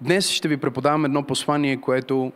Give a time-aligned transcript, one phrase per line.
[0.00, 2.32] Днес ще ви преподавам едно послание, което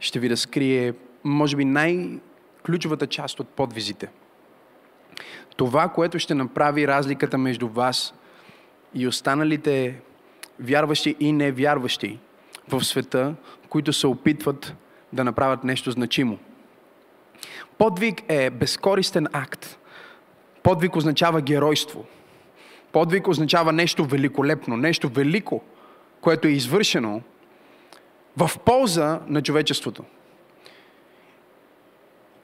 [0.00, 4.08] ще ви разкрие, може би, най-ключовата част от подвизите.
[5.56, 8.14] Това, което ще направи разликата между вас
[8.94, 10.00] и останалите
[10.60, 12.18] вярващи и невярващи
[12.68, 13.34] в света,
[13.68, 14.74] които се опитват
[15.12, 16.38] да направят нещо значимо.
[17.78, 19.78] Подвиг е безкористен акт.
[20.62, 22.04] Подвиг означава геройство.
[22.92, 25.62] Подвиг означава нещо великолепно, нещо велико,
[26.22, 27.20] което е извършено
[28.36, 30.04] в полза на човечеството.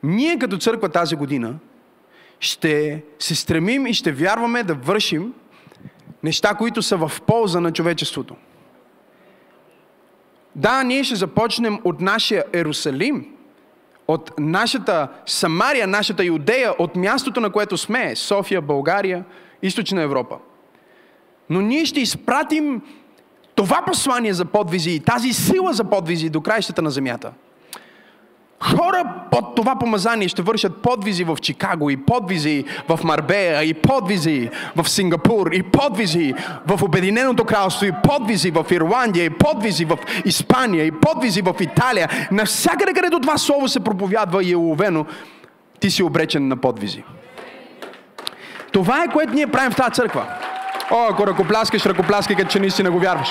[0.02, 1.54] Ние като църква тази година
[2.40, 5.34] ще се стремим и ще вярваме да вършим
[6.22, 8.36] неща, които са в полза на човечеството.
[10.54, 13.34] Да, ние ще започнем от нашия Ерусалим,
[14.08, 19.24] от нашата Самария, нашата Юдея, от мястото, на което сме, София, България,
[19.62, 20.38] Източна Европа.
[21.50, 22.82] Но ние ще изпратим
[23.58, 27.32] това послание за подвизи и тази сила за подвизи до краищата на земята–
[28.60, 34.50] Хора под това помазание ще вършат подвизи в Чикаго, и подвизи в Марбея, и подвизи
[34.76, 36.34] в Сингапур, и подвизи
[36.66, 42.08] в Обединеното кралство, и подвизи в Ирландия, и подвизи в Испания, и подвизи в Италия.
[42.32, 45.06] Навсякъде, където това слово се проповядва и е уловено,
[45.80, 47.04] ти си обречен на подвизи.
[48.72, 50.26] Това е което ние правим в тази църква.
[50.90, 53.28] О, ако ръкопляскаш, ръкопляскай, като че наистина го вярваш.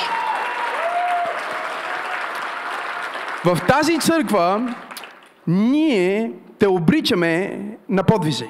[3.46, 4.76] В тази църква
[5.48, 8.48] ние те обричаме на подвизи.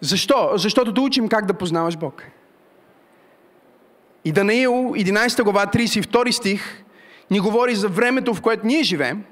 [0.00, 0.50] Защо?
[0.54, 2.22] Защото да учим как да познаваш Бог.
[4.24, 6.84] И Данаил, 11 глава, 32 стих,
[7.30, 9.24] ни говори за времето, в което ние живеем,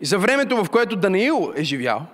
[0.00, 2.06] и за времето, в което Данаил е живял,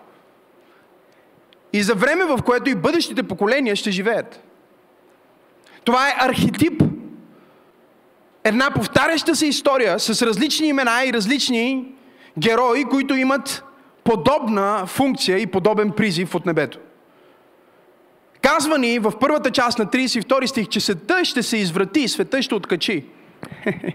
[1.74, 4.42] и за време, в което и бъдещите поколения ще живеят.
[5.84, 6.82] Това е архетип
[8.44, 11.92] една повтаряща се история с различни имена и различни
[12.38, 13.64] герои, които имат
[14.04, 16.78] подобна функция и подобен призив от небето.
[18.42, 22.54] Казва ни в първата част на 32 стих, че света ще се изврати, света ще
[22.54, 23.04] откачи.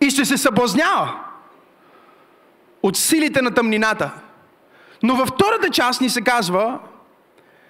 [0.00, 1.20] и ще се съблазнява
[2.82, 4.10] от силите на тъмнината.
[5.02, 6.78] Но във втората част ни се казва,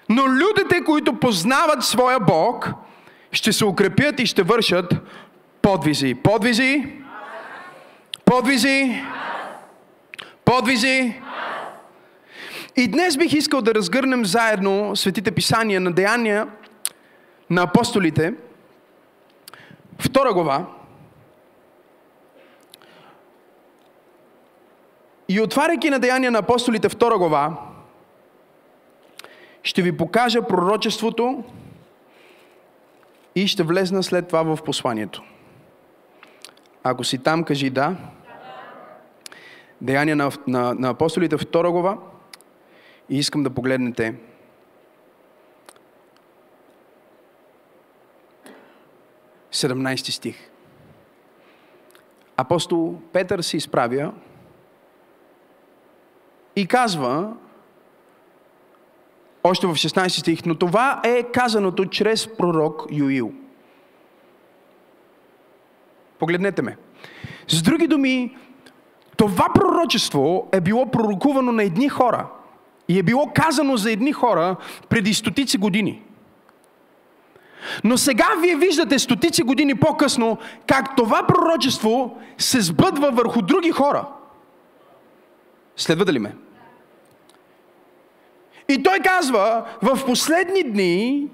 [0.08, 2.72] но людите, които познават своя Бог–
[3.32, 4.94] ще се укрепят и ще вършат
[5.62, 6.14] подвизи.
[6.14, 6.92] Подвизи?
[8.24, 9.02] Подвизи?
[10.44, 11.20] Подвизи?
[12.76, 16.46] И днес бих искал да разгърнем заедно светите писания на деяния
[17.50, 18.34] на апостолите,
[19.98, 20.66] втора глава.
[25.28, 27.56] И отваряйки на деяния на апостолите втора глава,
[29.62, 31.44] ще ви покажа пророчеството,
[33.38, 35.22] и ще влезна след това в посланието.
[36.82, 37.96] Ако си там, кажи да.
[39.80, 41.98] Деяния на, на, на апостолите, втора глава.
[43.08, 44.14] И искам да погледнете
[49.50, 50.50] Седемнайсти стих.
[52.36, 54.12] Апостол Петър се изправя
[56.58, 57.32] и казва,
[59.44, 63.32] още в 16 стих, но това е казаното чрез пророк Юил.
[66.18, 66.76] Погледнете ме.
[67.48, 68.36] С други думи,
[69.16, 72.26] това пророчество е било пророкувано на едни хора
[72.88, 74.56] и е било казано за едни хора
[74.88, 76.02] преди стотици години.
[77.84, 84.06] Но сега вие виждате стотици години по-късно как това пророчество се сбъдва върху други хора.
[85.76, 86.34] Следва ли ме?
[88.68, 91.26] И той казва, в последни дни,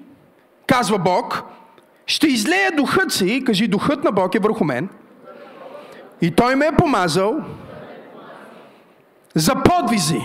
[0.67, 1.43] казва Бог,
[2.07, 4.89] ще излея духът си, кажи, духът на Бог е върху мен.
[6.21, 7.37] И той ме е помазал
[9.35, 10.21] за подвизи.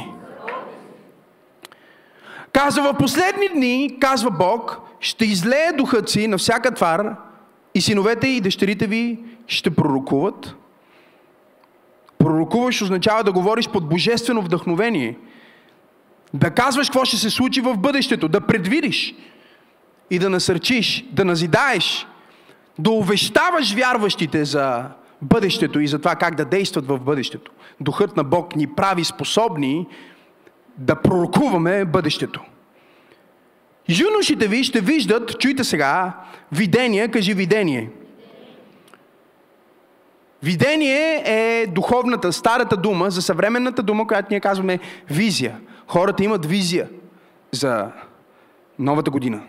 [2.52, 7.16] Казва, в последни дни, казва Бог, ще излея духът си на всяка твар
[7.76, 10.56] и синовете и дъщерите ви ще пророкуват.
[12.18, 15.18] Пророкуваш означава да говориш под божествено вдъхновение–
[16.34, 19.16] да казваш какво ще се случи в бъдещето, да предвидиш
[20.10, 22.08] и да насърчиш, да назидаеш,
[22.80, 24.86] да увещаваш вярващите за
[25.22, 27.52] бъдещето и за това как да действат в бъдещето.
[27.80, 29.88] Духът на Бог ни прави способни
[30.78, 32.42] да пророкуваме бъдещето.
[33.90, 36.14] Юношите ви ще виждат, чуйте сега,
[36.52, 37.90] видение, кажи видение.
[40.44, 44.80] Видение е духовната, старата дума за съвременната дума, която ние казваме
[45.10, 45.60] визия.
[45.90, 46.90] Хората имат визия
[47.52, 47.92] за
[48.80, 49.42] новата година.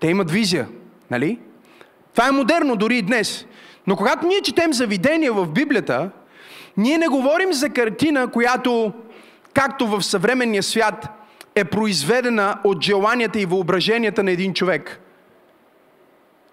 [0.00, 0.68] Те имат визия
[1.12, 1.38] Нали?
[2.14, 3.46] Това е модерно дори и днес.
[3.86, 6.10] Но когато ние четем за видение в Библията,
[6.76, 8.92] ние не говорим за картина, която,
[9.54, 11.08] както в съвременния свят,
[11.54, 15.00] е произведена от желанията и въображенията на един човек.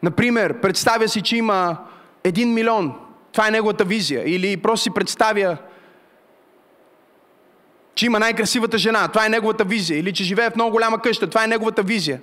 [0.04, 1.78] Например, представя си, че има
[2.24, 2.94] един милион.
[3.32, 4.24] Това е неговата визия.
[4.26, 5.58] Или просто си представя,
[8.00, 9.08] че има най-красивата жена.
[9.08, 10.00] Това е неговата визия.
[10.00, 11.30] Или че живее в много голяма къща.
[11.30, 12.22] Това е неговата визия.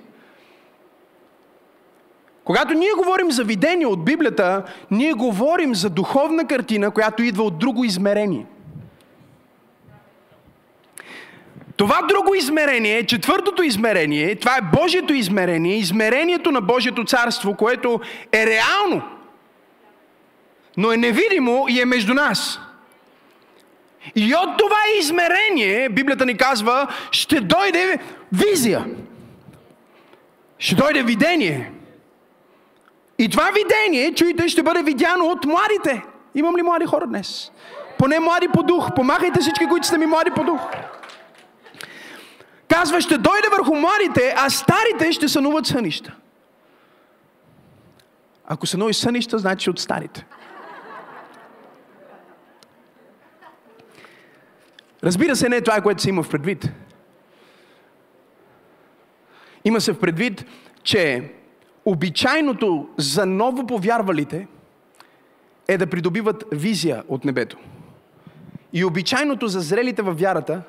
[2.43, 7.59] Когато ние говорим за видение от Библията, ние говорим за духовна картина, която идва от
[7.59, 8.45] друго измерение.
[11.75, 17.99] Това друго измерение, четвъртото измерение, това е Божието измерение, измерението на Божието царство, което
[18.31, 19.01] е реално,
[20.77, 22.59] но е невидимо и е между нас.
[24.15, 27.99] И от това измерение, Библията ни казва, ще дойде
[28.33, 28.85] визия.
[30.59, 31.71] Ще дойде видение.
[33.19, 36.03] И това видение, чуйте, ще бъде видяно от младите.
[36.35, 37.51] Имам ли млади хора днес?
[37.97, 38.89] Поне млади по дух.
[38.95, 40.61] Помахайте всички, които сте ми млади по дух.
[42.67, 46.15] Казва, ще дойде върху младите, а старите ще сънуват сънища.
[48.47, 50.25] Ако сънуваш сънища, значи от старите.
[55.07, 56.71] Разбира се, не е това, което се има в предвид.
[59.65, 60.45] Има се в предвид,
[60.83, 61.31] че
[61.85, 64.47] обичайното за ново повярвалите
[65.67, 67.57] е да придобиват визия от небето.
[68.73, 70.61] И обичайното за зрелите във вярата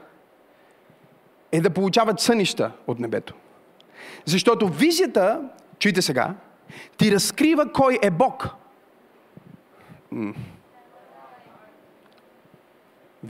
[1.52, 3.34] е да получават сънища от небето.
[4.24, 5.40] Защото визията,
[5.78, 6.34] чуйте сега,
[6.96, 8.48] ти разкрива кой е Бог.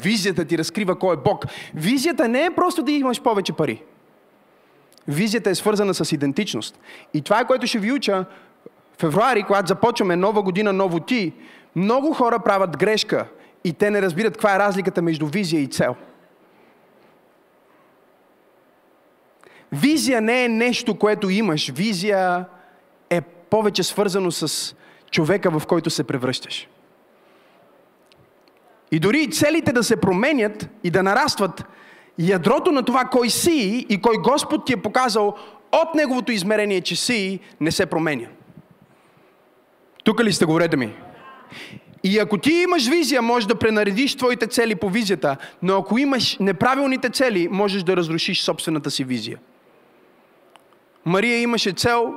[0.03, 1.45] Визията ти разкрива кой е Бог.
[1.75, 3.83] Визията не е просто да имаш повече пари.
[5.09, 6.81] Визията е свързана с идентичност.
[7.15, 8.25] И това е което ще ви уча
[8.99, 11.33] февруари, когато започваме нова година, ново ти.
[11.77, 13.27] Много хора правят грешка
[13.65, 15.97] и те не разбират каква е разликата между визия и цел.
[19.73, 21.71] Визия не е нещо, което имаш.
[21.71, 22.45] Визия
[23.11, 24.75] е повече свързано с
[25.11, 26.69] човека, в който се превръщаш.
[28.93, 31.65] И дори целите да се променят и да нарастват,
[32.19, 35.37] ядрото на това кой си и кой Господ ти е показал
[35.73, 38.27] от неговото измерение, че си, не се променя.
[40.05, 40.95] Тук ли сте, говорете ми?
[42.05, 46.37] И ако ти имаш визия, можеш да пренаредиш твоите цели по визията, но ако имаш
[46.41, 49.39] неправилните цели, можеш да разрушиш собствената си визия.
[51.05, 52.15] Мария имаше цел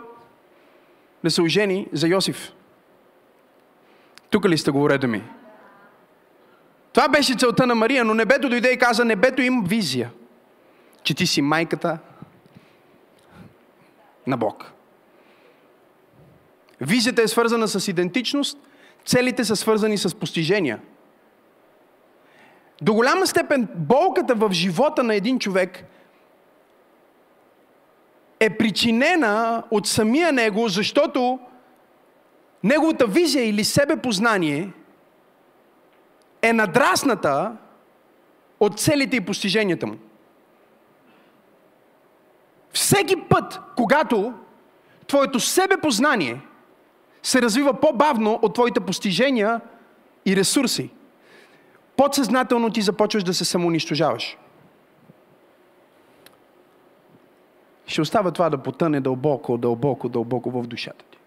[1.23, 2.51] да се ожени за Йосиф.
[4.29, 5.23] Тук ли сте, говорете ми?
[6.93, 10.11] Това беше целта на Мария, но небето дойде и каза, небето има визия,
[11.03, 11.97] че ти си майката
[14.27, 14.71] на Бог.
[16.81, 18.57] Визията е свързана с идентичност,
[19.05, 20.79] целите са свързани с постижения.
[22.81, 25.83] До голяма степен болката в живота на един човек
[28.39, 31.39] е причинена от самия него, защото
[32.63, 34.71] неговата визия или себепознание
[36.41, 37.57] е надрасната
[38.59, 39.95] от целите и постиженията му.
[42.73, 44.33] Всеки път, когато
[45.07, 46.41] твоето себепознание
[47.23, 49.61] се развива по-бавно от твоите постижения
[50.25, 50.89] и ресурси,
[51.97, 54.37] подсъзнателно ти започваш да се самоунищожаваш.
[57.85, 61.17] Ще остава това да потъне дълбоко, дълбоко, дълбоко в душата ти.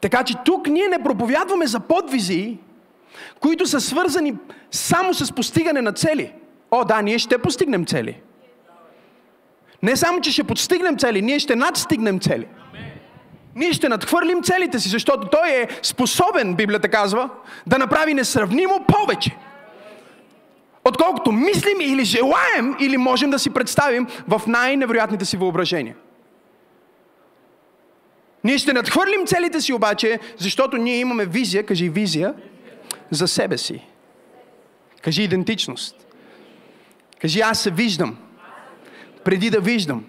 [0.00, 2.58] Така че тук ние не проповядваме за подвизи,
[3.40, 4.34] които са свързани
[4.70, 6.32] само с постигане на цели.
[6.70, 8.20] О, да, ние ще постигнем цели.
[9.82, 12.46] Не само, че ще постигнем цели, ние ще надстигнем цели.
[13.54, 17.30] Ние ще надхвърлим целите си, защото Той е способен, Библията казва,
[17.66, 19.36] да направи несравнимо повече.
[20.84, 25.94] Отколкото мислим или желаем, или можем да си представим в най-невероятните си въображения.
[28.44, 32.34] Ние ще надхвърлим целите си обаче, защото ние имаме визия, кажи визия,
[33.10, 33.86] за себе си.
[35.02, 36.06] Кажи идентичност.
[37.20, 38.18] Кажи аз се виждам.
[39.24, 40.04] Преди да виждам.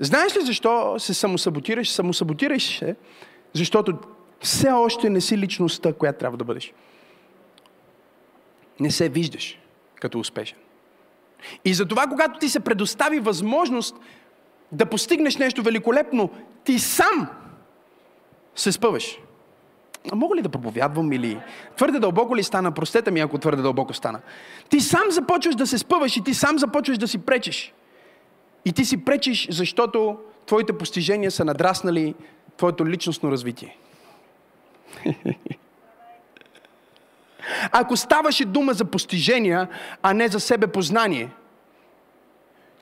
[0.00, 1.90] Знаеш ли защо се самосаботираш?
[1.90, 2.96] Самосаботираш се,
[3.52, 3.98] защото
[4.40, 6.72] все още не си личността, която трябва да бъдеш.
[8.80, 9.58] Не се виждаш
[9.94, 10.58] като успешен.
[11.64, 13.96] И затова, когато ти се предостави възможност
[14.72, 16.30] да постигнеш нещо великолепно,
[16.64, 17.28] ти сам
[18.54, 19.18] се спъваш.
[20.12, 21.40] а мога ли да проповядвам или
[21.76, 24.20] твърде дълбоко ли стана, простете ми ако твърде дълбоко стана.
[24.68, 27.72] Ти сам започваш да се спъваш и ти сам започваш да си пречиш.
[28.64, 32.14] И ти си пречиш, защото твоите постижения са надраснали
[32.56, 33.76] твоето личностно развитие.
[37.72, 39.68] Ако ставаше дума за постижения,
[40.02, 41.30] а не за себе познание,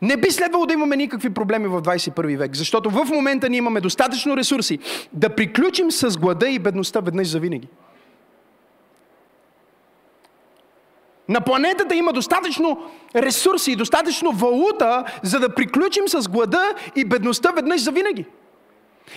[0.04, 3.80] не би следвало да имаме никакви проблеми в 21 век, защото в момента ние имаме
[3.80, 4.78] достатъчно ресурси
[5.12, 7.68] да приключим с глада и бедността веднъж за винаги.
[11.28, 17.50] На планетата има достатъчно ресурси и достатъчно валута, за да приключим с глада и бедността
[17.50, 18.26] веднъж за винаги.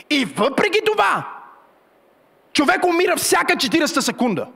[0.09, 1.27] И въпреки това,
[2.53, 4.47] човек умира всяка 40 секунда.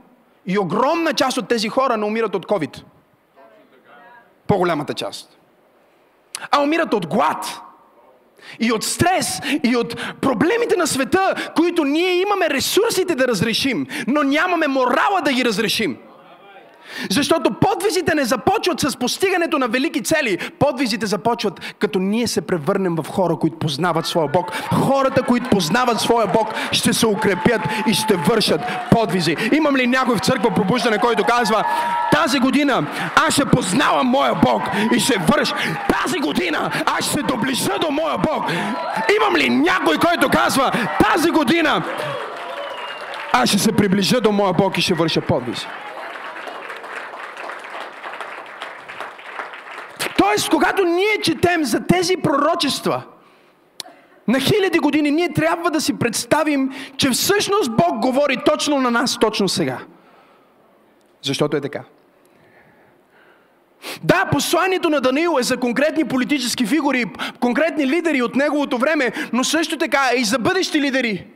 [0.46, 2.84] И огромна част от тези хора не умират от COVID.
[4.48, 5.41] По-голямата част.
[6.52, 7.62] А умират от глад.
[8.60, 14.24] И от стрес, и от проблемите на света, които ние имаме ресурсите да разрешим, но
[14.24, 15.98] нямаме морала да ги разрешим.
[17.10, 20.38] Защото подвизите не започват с постигането на велики цели.
[20.60, 24.52] Подвизите започват като ние се превърнем в хора, които познават своя Бог.
[24.74, 29.36] Хората, които познават своя Бог, ще се укрепят и ще вършат подвизи.
[29.52, 31.64] Имам ли някой в църква пробуждане, който казва,
[32.12, 32.88] тази година
[33.28, 34.62] аз ще познавам моя Бог
[34.96, 35.54] и ще върш.
[36.04, 38.52] Тази година аз ще се доближа до моя Бог.
[39.18, 40.72] Имам ли някой, който казва,
[41.12, 41.84] тази година
[43.34, 45.68] аз ще се приближа до моя Бог и ще върша подвизи.
[50.32, 53.04] Тоест, когато ние четем за тези пророчества,
[54.28, 59.18] на хиляди години ние трябва да си представим, че всъщност Бог говори точно на нас,
[59.20, 59.80] точно сега.
[61.22, 61.84] Защото е така.
[64.04, 67.06] Да, посланието на Даниил е за конкретни политически фигури,
[67.40, 71.28] конкретни лидери от неговото време, но също така е и за бъдещи лидери.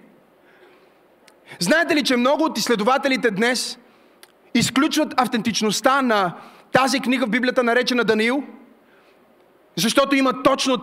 [1.60, 3.78] Знаете ли, че много от изследователите днес
[4.54, 6.34] изключват автентичността на
[6.72, 8.44] тази книга в Библията, наречена Даниил–
[9.78, 10.78] защото има точно,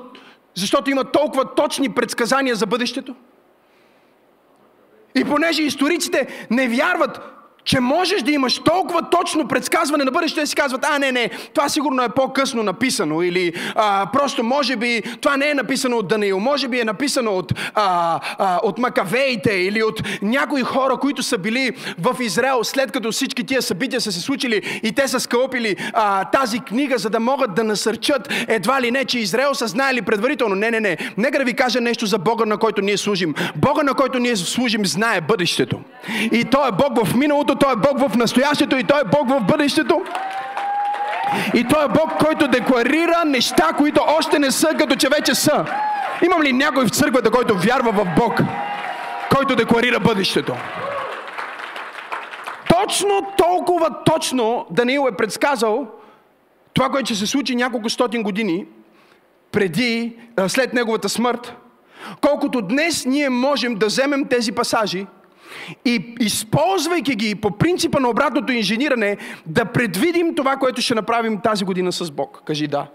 [0.54, 3.14] защото има толкова точни предсказания за бъдещето.
[5.14, 7.20] И понеже историците не вярват
[7.64, 11.30] че можеш да имаш толкова точно предсказване на бъдещето и си казват, а не, не,
[11.54, 16.08] това сигурно е по-късно написано или а, просто може би това не е написано от
[16.08, 21.22] Даниил, може би е написано от, а, а, от Макавеите или от някои хора, които
[21.22, 25.20] са били в Израел след като всички тия събития са се случили и те са
[25.20, 29.66] скълпили а, тази книга, за да могат да насърчат едва ли не, че Израел са
[29.66, 30.54] знаели предварително.
[30.54, 30.96] Не, не, не.
[31.16, 33.34] Нека да ви кажа нещо за Бога, на който ние служим.
[33.56, 35.80] Бога, на който ние служим, знае бъдещето.
[36.32, 39.04] И Той е Бог в миналото, миналото, Той е Бог в настоящето и Той е
[39.04, 40.02] Бог в бъдещето.
[41.54, 45.64] И Той е Бог, който декларира неща, които още не са, като че вече са.
[46.24, 48.40] Имам ли някой в църквата, който вярва в Бог,
[49.36, 50.56] който декларира бъдещето?
[52.68, 55.86] Точно толкова точно Даниил е предсказал
[56.74, 58.66] това, което ще се случи няколко стотин години
[59.52, 60.16] преди,
[60.48, 61.54] след неговата смърт,
[62.20, 65.06] колкото днес ние можем да вземем тези пасажи
[65.84, 69.16] и използвайки ги по принципа на обратното инжениране,
[69.46, 72.42] да предвидим това, което ще направим тази година с Бог.
[72.46, 72.86] Кажи да.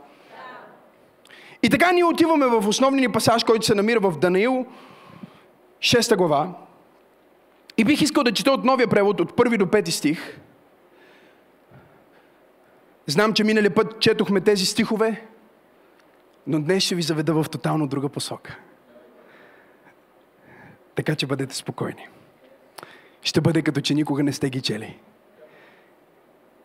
[1.64, 4.66] И така ние отиваме в основния ни пасаж, който се намира в Данаил,
[5.80, 6.54] 6 глава.
[7.78, 10.40] И бих искал да чета от новия превод, от първи до пети стих.
[13.08, 15.26] Знам, че минали път четохме тези стихове,
[16.48, 18.58] но днес ще ви заведа в тотално друга посока.
[20.96, 22.08] Така че бъдете спокойни
[23.28, 24.98] ще бъде като че никога не сте ги чели.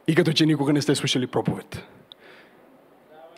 [0.07, 1.83] И като че никога не сте слушали проповед.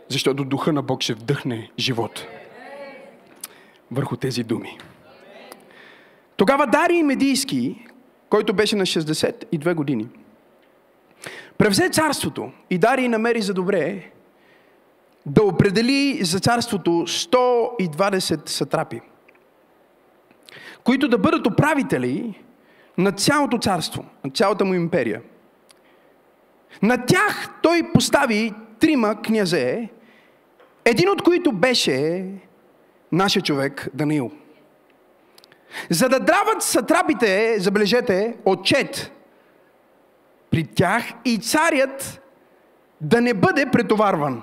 [0.08, 2.26] Защото духа на Бог ще вдъхне живот
[3.90, 4.78] върху тези думи.
[6.36, 7.86] Тогава Дарий Медийски,
[8.28, 10.08] който беше на 62 години,
[11.58, 14.10] превзе царството и Дарий намери за добре
[15.26, 19.00] да определи за царството 120 сатрапи,
[20.84, 22.43] които да бъдат управители
[22.98, 25.22] на цялото царство, на цялата му империя.
[26.82, 29.88] На тях той постави трима князе,
[30.84, 32.26] един от които беше
[33.12, 34.30] нашия човек Даниил.
[35.90, 39.12] За да драват сатрапите, забележете, отчет
[40.50, 42.20] при тях и царят
[43.00, 44.42] да не бъде претоварван.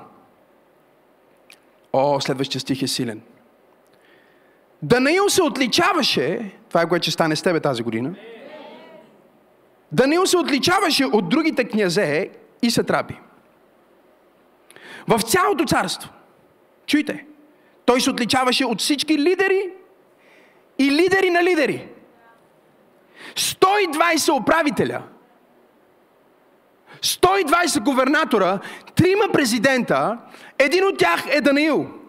[1.93, 3.21] О, следващия стих е силен.
[4.83, 8.15] Данаил се отличаваше, това е което ще стане с тебе тази година,
[9.91, 12.29] Даниил се отличаваше от другите князе
[12.61, 13.19] и сатрапи.
[15.07, 16.09] В цялото царство.
[16.87, 17.25] Чуйте.
[17.85, 19.69] Той се отличаваше от всички лидери
[20.79, 21.87] и лидери на лидери.
[23.35, 25.01] 120 управителя,
[27.01, 28.59] 120 губернатора,
[28.95, 30.17] трима президента,
[30.59, 32.00] един от тях е Даниил.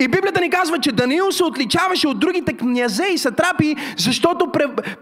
[0.00, 4.52] И Библията ни казва, че Даниил се отличаваше от другите князе и сатрапи, защото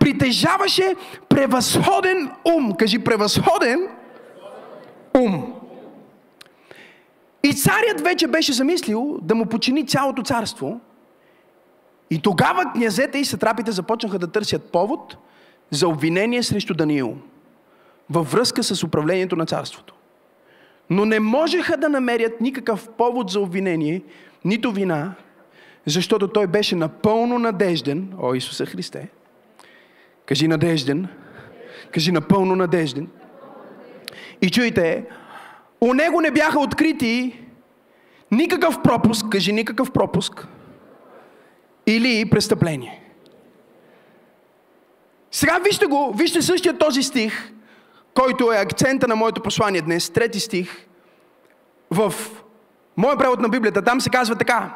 [0.00, 0.94] притежаваше
[1.28, 2.72] превъзходен ум.
[2.78, 3.88] Кажи превъзходен
[5.16, 5.54] ум.
[7.42, 10.80] И царят вече беше замислил да му почини цялото царство.
[12.10, 15.16] И тогава князете и сатрапите започнаха да търсят повод
[15.70, 17.16] за обвинение срещу Даниил
[18.10, 19.94] във връзка с управлението на царството.
[20.90, 24.02] Но не можеха да намерят никакъв повод за обвинение,
[24.44, 25.14] нито вина,
[25.86, 29.08] защото той беше напълно надежден, о Исуса Христе,
[30.26, 31.08] кажи надежден,
[31.92, 33.08] кажи напълно надежден.
[34.42, 35.04] И чуйте,
[35.80, 37.40] у него не бяха открити
[38.30, 40.48] никакъв пропуск, кажи никакъв пропуск,
[41.86, 43.02] или престъпление.
[45.30, 47.52] Сега вижте го, вижте същия този стих,
[48.14, 50.86] който е акцента на моето послание днес, трети стих,
[51.90, 52.14] в
[52.98, 54.74] моя превод на Библията, там се казва така.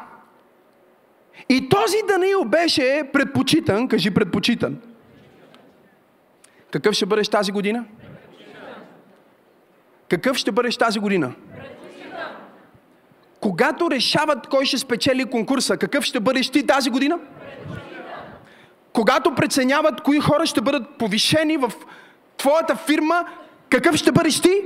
[1.49, 4.77] И този Даниил беше предпочитан, кажи предпочитан.
[6.71, 7.85] Какъв ще бъдеш тази година?
[10.09, 11.33] Какъв ще бъдеш тази година?
[13.39, 17.19] Когато решават кой ще спечели конкурса, какъв ще бъдеш ти тази година?
[18.93, 21.71] Когато преценяват кои хора ще бъдат повишени в
[22.37, 23.25] твоята фирма,
[23.69, 24.61] какъв ще бъдеш ти?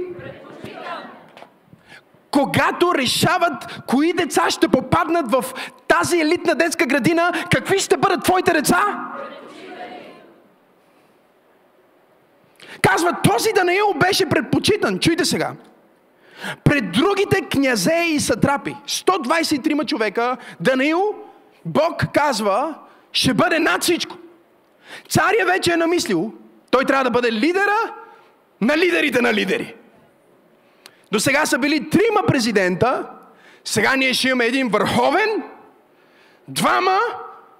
[2.37, 5.45] Когато решават кои деца ще попаднат в
[5.87, 9.09] тази елитна детска градина, какви ще бъдат твоите деца?
[12.81, 14.99] Казва, този Данаил беше предпочитан.
[14.99, 15.51] Чуйте сега.
[16.63, 21.15] Пред другите князе и сатрапи, 123 човека, Данаил,
[21.65, 22.75] Бог казва,
[23.11, 24.15] ще бъде над всичко.
[25.09, 26.33] Царя вече е намислил,
[26.71, 27.93] той трябва да бъде лидера
[28.61, 29.75] на лидерите на лидери.
[31.11, 33.09] До сега са били трима президента,
[33.63, 35.43] сега ние ще имаме един върховен,
[36.47, 36.99] двама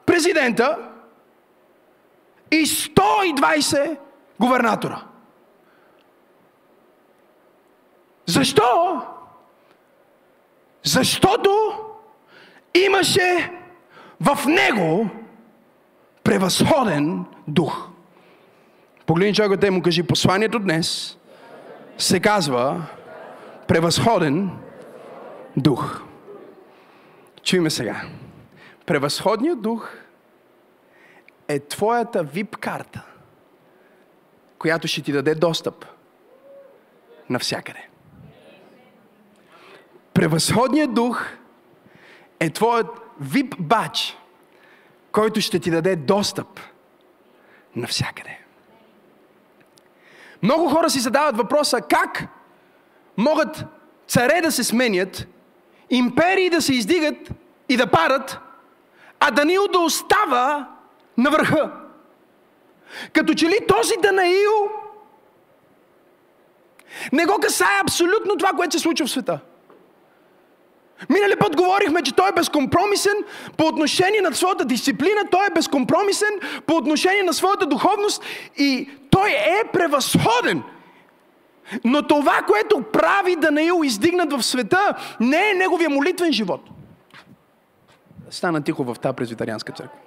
[0.06, 0.77] президента
[2.51, 3.98] и 120
[4.40, 5.01] губернатора.
[8.25, 9.01] Защо?
[10.83, 11.72] Защото
[12.74, 13.51] имаше
[14.20, 15.10] в него
[16.24, 17.88] превъзходен дух.
[19.05, 21.18] Погледни човекът и му кажи, посланието днес
[21.98, 22.81] се казва
[23.68, 24.50] превъзходен
[25.58, 26.01] дух.
[27.44, 28.01] Чуйме сега.
[28.86, 29.90] Превъзходният дух
[31.48, 33.06] е твоята вип карта,
[34.60, 35.86] която ще ти даде достъп
[37.30, 37.90] навсякъде.
[40.14, 41.25] Превъзходният дух
[42.40, 42.88] е твоят
[43.20, 44.18] вип бач,
[45.12, 46.60] който ще ти даде достъп
[47.75, 48.40] навсякъде.
[50.44, 52.37] Много хора си задават въпроса как
[53.18, 53.66] могат
[54.08, 55.27] царе да се сменят,
[55.90, 57.30] империи да се издигат
[57.70, 58.40] и да падат,
[59.20, 60.68] а Даниил да остава
[61.18, 61.72] на върха.
[63.14, 64.70] Като че ли този Данаил
[67.12, 69.40] не го касае абсолютно това, което се случва в света.
[71.10, 73.16] Минали път говорихме, че той е безкомпромисен
[73.58, 78.24] по отношение на своята дисциплина, той е безкомпромисен по отношение на своята духовност
[78.58, 80.64] и той е превъзходен.
[81.84, 86.62] Но това, което прави Данаил издигнат в света, не е неговия молитвен живот.
[88.30, 89.98] Стана тихо в тази презвитарианска църква.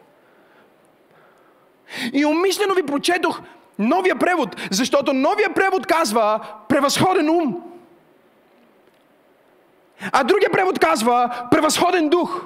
[2.13, 3.41] И умишлено ви прочетох
[3.79, 7.63] новия превод, защото новия превод казва превъзходен ум.
[10.13, 12.45] А другия превод казва превъзходен дух.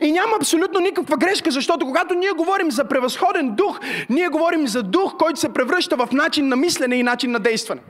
[0.00, 4.82] И няма абсолютно никаква грешка, защото когато ние говорим за превъзходен дух, ние говорим за
[4.82, 7.80] дух, който се превръща в начин на мислене и начин на действане.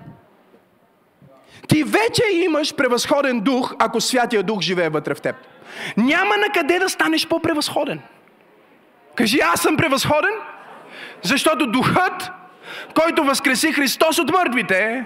[1.68, 5.37] Ти вече имаш превъзходен дух, ако Святия Дух живее вътре в теб.
[5.97, 8.01] Няма на къде да станеш по-превъзходен.
[9.14, 10.33] Кажи, аз съм превъзходен,
[11.23, 12.31] защото духът,
[12.94, 15.05] който възкреси Христос от мъртвите,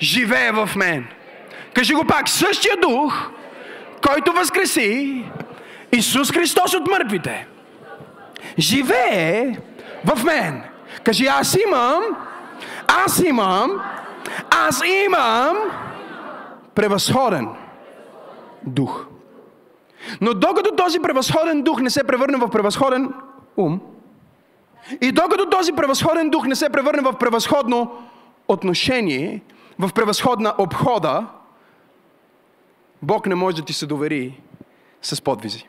[0.00, 1.06] живее в мен.
[1.74, 3.30] Кажи го пак, същия дух,
[4.06, 5.24] който възкреси
[5.92, 7.46] Исус Христос от мъртвите,
[8.58, 9.56] живее
[10.04, 10.62] в мен.
[11.04, 12.02] Кажи, аз имам,
[13.04, 13.82] аз имам,
[14.50, 15.56] аз имам
[16.74, 17.48] превъзходен
[18.62, 19.06] дух.
[20.20, 23.12] Но докато този превъзходен дух не се превърне в превъзходен
[23.56, 23.80] ум,
[25.00, 27.90] и докато този превъзходен дух не се превърне в превъзходно
[28.48, 29.42] отношение,
[29.78, 31.26] в превъзходна обхода,
[33.02, 34.40] Бог не може да ти се довери
[35.02, 35.68] с подвизи.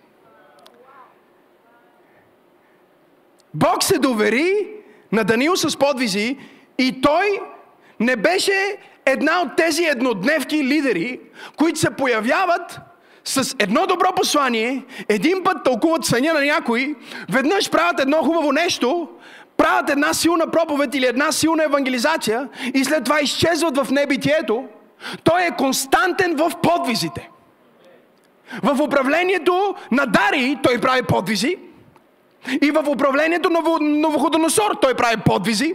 [3.53, 4.67] Бог се довери
[5.11, 6.37] на Даниил с подвизи
[6.77, 7.41] и той
[8.01, 11.19] не беше една от тези еднодневки лидери,
[11.57, 12.79] които се появяват
[13.23, 16.95] с едно добро послание, един път тълкуват съня на някой,
[17.29, 19.09] веднъж правят едно хубаво нещо,
[19.57, 24.65] правят една силна проповед или една силна евангелизация и след това изчезват в небитието,
[25.23, 27.29] той е константен в подвизите.
[28.63, 31.57] В управлението на Дари той прави подвизи.
[32.61, 35.73] И в управлението на Новоходоносор той прави подвизи.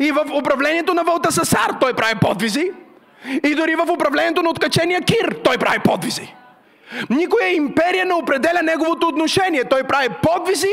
[0.00, 2.70] И в управлението на Валтасасар той прави подвизи.
[3.44, 6.34] И дори в управлението на откачения Кир той прави подвизи.
[7.10, 9.64] Никоя империя не определя неговото отношение.
[9.64, 10.72] Той прави подвизи,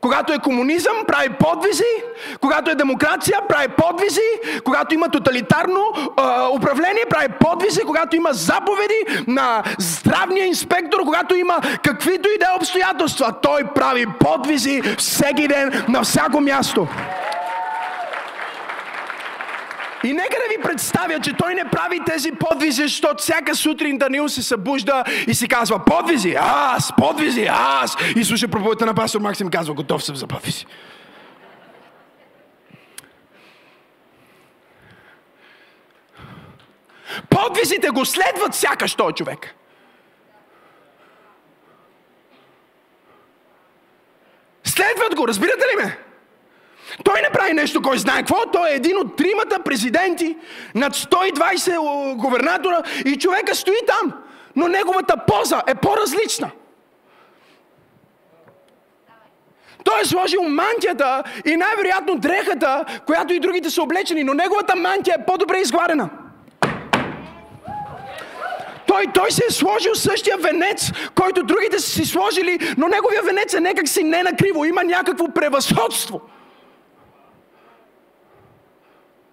[0.00, 1.82] когато е комунизъм, прави подвизи.
[2.40, 4.30] Когато е демокрация, прави подвизи.
[4.64, 6.02] Когато има тоталитарно е,
[6.56, 7.80] управление, прави подвизи.
[7.80, 14.06] Когато има заповеди на здравния инспектор, когато има каквито и да е обстоятелства, той прави
[14.20, 16.88] подвизи всеки ден на всяко място.
[20.04, 24.28] И нека да ви представя, че той не прави тези подвизи, защото всяка сутрин Даниил
[24.28, 27.96] се събужда и си казва подвизи, аз, подвизи, аз.
[28.16, 30.66] И слуша проповедта на пастор Максим казва, готов съм за подвизи.
[37.30, 39.54] Подвизите го следват сякаш той човек.
[44.64, 45.98] Следват го, разбирате ли ме?
[47.04, 48.36] Той не прави нещо, кой знае какво.
[48.52, 50.36] Той е един от тримата президенти
[50.74, 54.12] над 120 губернатора и човека стои там.
[54.56, 56.50] Но неговата поза е по-различна.
[59.84, 65.16] Той е сложил мантията и най-вероятно дрехата, която и другите са облечени, но неговата мантия
[65.18, 66.08] е по-добре изгладена.
[68.86, 73.54] Той, той се е сложил същия венец, който другите са си сложили, но неговия венец
[73.54, 74.64] е някак си не накриво.
[74.64, 76.20] Има някакво превъзходство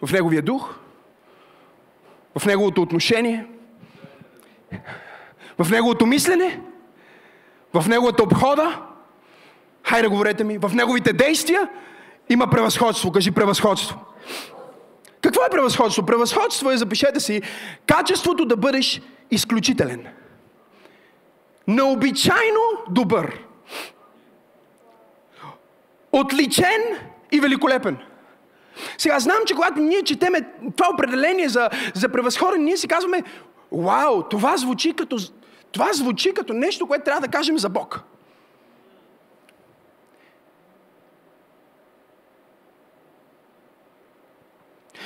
[0.06, 0.76] в неговия дух,
[2.40, 3.46] в неговото отношение,
[5.60, 6.62] в неговото мислене,
[7.74, 8.82] в неговата обхода.
[9.84, 11.70] Хайде, говорете ми, в неговите действия
[12.30, 13.12] има превъзходство.
[13.12, 14.00] Кажи превъзходство.
[15.22, 16.06] Какво е превъзходство?
[16.06, 17.42] Превъзходство е, запишете си,
[17.88, 20.08] качеството да бъдеш изключителен.
[21.68, 23.40] Необичайно добър.
[26.12, 26.82] Отличен
[27.32, 27.98] и великолепен.
[28.98, 30.42] Сега знам, че когато ние четеме
[30.76, 33.24] това определение за, за превъзходен, ние си казваме,
[33.72, 35.18] вау, това звучи като,
[35.72, 38.04] това звучи като нещо, което трябва да кажем за Бог.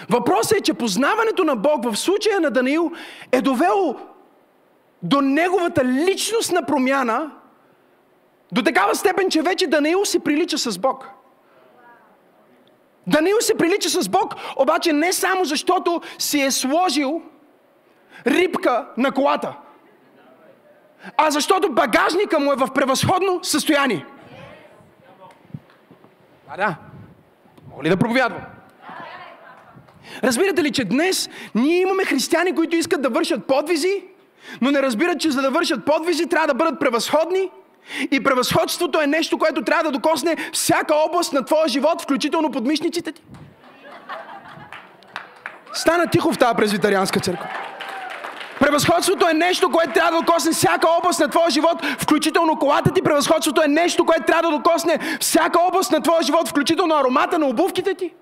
[0.10, 2.92] Въпросът е, че познаването на Бог в случая на Даниил
[3.32, 3.96] е довело
[5.04, 7.32] до неговата личностна промяна
[8.52, 11.19] до такава степен, че вече Даниил си прилича с Бог.
[13.10, 17.22] Даниил се прилича с Бог, обаче не само защото си е сложил
[18.28, 19.54] рибка на колата,
[21.18, 24.06] а защото багажника му е в превъзходно състояние.
[26.48, 26.76] А, да.
[27.70, 28.42] Мога ли да проповядвам?
[30.24, 34.04] Разбирате ли, че днес ние имаме християни, които искат да вършат подвизи,
[34.62, 37.52] но не разбират, че за да вършат подвизи трябва да бъдат превъзходни
[38.12, 43.12] и превъзходството е нещо, което трябва да докосне всяка област на твоя живот, включително подмишниците
[43.12, 43.22] ти.
[45.74, 47.48] Стана тихо в тази презвитарианска църква.
[48.60, 53.02] Превъзходството е нещо, което трябва да докосне всяка област на твоя живот, включително колата ти.
[53.02, 57.48] Превъзходството е нещо, което трябва да докосне всяка област на твоя живот, включително аромата на
[57.48, 58.14] обувките ти.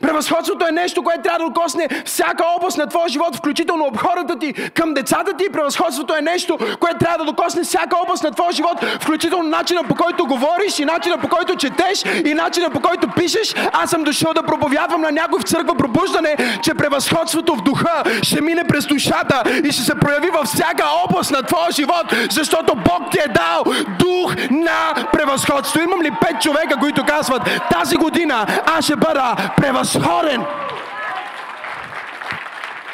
[0.00, 4.52] Превъзходството е нещо, което трябва да докосне всяка област на твоя живот, включително обходата ти
[4.52, 5.44] към децата ти.
[5.52, 9.94] Превъзходството е нещо, което трябва да докосне всяка област на твоя живот, включително начина по
[9.94, 13.54] който говориш и начина по който четеш и начина по който пишеш.
[13.72, 18.40] Аз съм дошъл да проповядвам на някой в църква пробуждане, че превъзходството в духа ще
[18.40, 23.10] мине през душата и ще се прояви във всяка област на твоя живот, защото Бог
[23.10, 23.64] ти е дал
[23.98, 25.80] дух на превъзходство.
[25.80, 30.44] Имам ли пет човека, които казват, тази година аз ще бъда превъзходство превъзходен.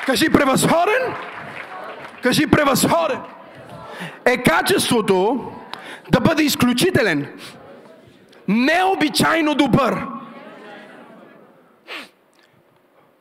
[0.06, 1.14] Кажи превъзходен.
[2.22, 3.20] Кажи превъзходен.
[4.24, 5.52] Е качеството
[6.10, 7.40] да бъде изключителен.
[8.48, 10.06] Необичайно добър.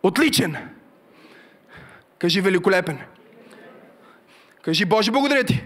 [0.04, 0.58] Отличен.
[2.20, 3.00] Кажи великолепен.
[4.62, 5.64] Кажи Боже, благодаря ти,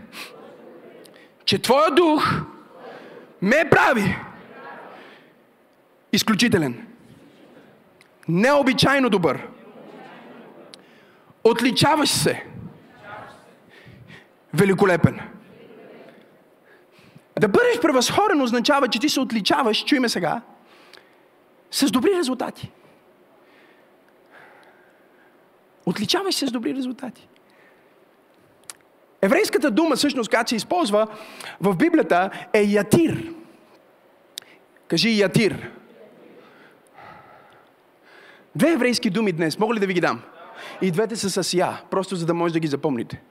[1.46, 2.42] че Твоя дух
[3.42, 4.18] ме прави
[6.14, 6.89] изключителен
[8.30, 9.48] необичайно добър.
[11.44, 12.46] Отличаваш се.
[14.54, 15.20] Великолепен.
[17.40, 20.42] Да бъдеш превъзходен означава, че ти се отличаваш, чуй ме сега,
[21.72, 22.72] с добри резултати.
[25.86, 27.28] Отличаваш се с добри резултати.
[29.22, 31.08] Еврейската дума, всъщност, която се използва
[31.62, 33.34] в Библията, е ятир.
[34.88, 35.72] Кажи ятир.
[38.56, 39.60] Две еврейски думи днес.
[39.60, 40.22] Мога ли да ви ги дам?
[40.82, 43.22] И двете са с я, просто за да може да ги запомните.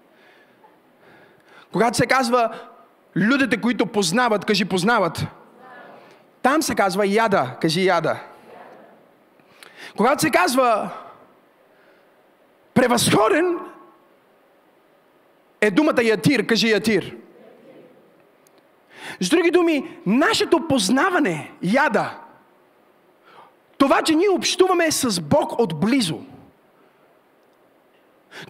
[1.72, 2.54] Когато се казва
[3.16, 5.26] людите, които познават, кажи познават.
[6.42, 8.20] Там се казва яда, кажи яда.
[9.96, 10.90] Когато се казва
[12.74, 13.58] превъзходен,
[15.60, 17.16] е думата ятир, кажи ятир.
[19.20, 22.18] С други думи, нашето познаване, яда,
[23.78, 26.20] това, че ние общуваме с Бог отблизо,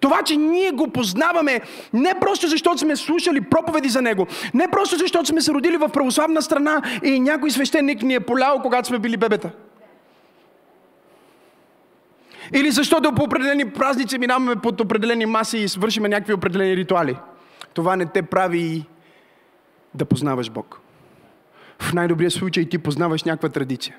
[0.01, 1.61] това, че ние го познаваме
[1.93, 5.89] не просто защото сме слушали проповеди за Него, не просто защото сме се родили в
[5.89, 9.51] православна страна и някой свещеник ни е полял, когато сме били бебета.
[12.55, 17.17] Или защото по определени празници минаваме под определени маси и свършиме някакви определени ритуали.
[17.75, 18.85] Това не те прави
[19.95, 20.81] да познаваш Бог.
[21.79, 23.97] В най-добрия случай ти познаваш някаква традиция.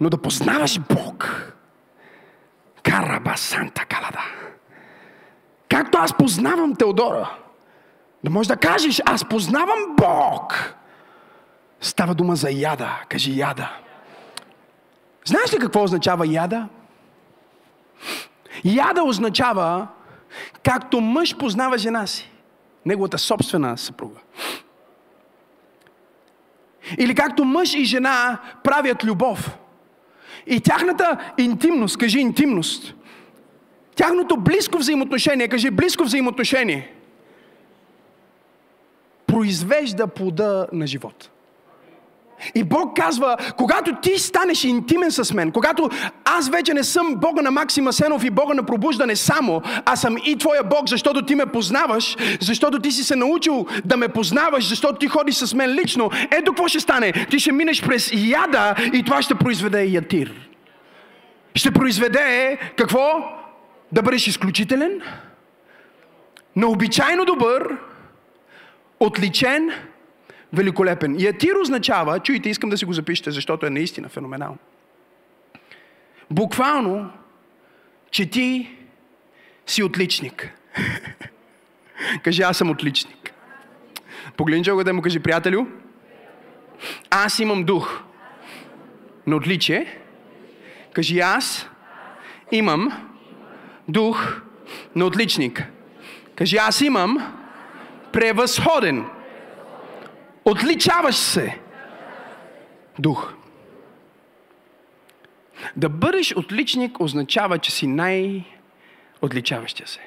[0.00, 1.52] Но да познаваш Бог.
[2.82, 4.22] Караба Санта Калада.
[5.68, 7.30] Както аз познавам Теодора.
[8.24, 10.74] Да можеш да кажеш, аз познавам Бог.
[11.80, 13.00] Става дума за яда.
[13.08, 13.72] Кажи яда.
[15.24, 16.68] Знаеш ли какво означава яда?
[18.64, 19.86] Яда означава,
[20.62, 22.30] както мъж познава жена си,
[22.86, 24.18] неговата собствена съпруга.
[26.98, 29.58] Или както мъж и жена правят любов.
[30.48, 32.94] И тяхната интимност, кажи интимност,
[33.94, 36.94] тяхното близко взаимоотношение, кажи близко взаимоотношение,
[39.26, 41.30] произвежда плода на живота.
[42.54, 45.90] И Бог казва, когато ти станеш интимен с мен, когато
[46.24, 50.16] аз вече не съм Бога на Максима Сенов и Бога на пробуждане само, а съм
[50.24, 54.68] и твоя Бог, защото ти ме познаваш, защото ти си се научил да ме познаваш,
[54.68, 57.12] защото ти ходиш с мен лично, ето какво ще стане.
[57.30, 60.48] Ти ще минеш през яда и това ще произведе ятир.
[61.54, 63.34] Ще произведе какво?
[63.92, 65.00] Да бъдеш изключителен,
[66.56, 67.76] необичайно добър,
[69.00, 69.70] отличен,
[70.52, 71.20] великолепен.
[71.20, 74.58] И Атир означава, чуйте, искам да си го запишете, защото е наистина феноменално.
[76.30, 77.10] Буквално,
[78.10, 78.76] че ти
[79.66, 80.50] си отличник.
[82.22, 83.34] кажи, аз съм отличник.
[84.36, 85.66] Погледни човека му кажи, приятелю,
[87.10, 88.00] аз имам дух
[89.26, 89.98] на отличие.
[90.92, 91.68] Кажи, аз
[92.52, 93.08] имам
[93.88, 94.40] дух
[94.94, 95.64] на отличник.
[96.34, 97.34] Кажи, аз имам
[98.12, 99.04] превъзходен
[100.50, 101.58] Отличаваш се.
[102.98, 103.32] Дух.
[105.76, 110.00] Да бъдеш отличник означава, че си най-отличаващия се.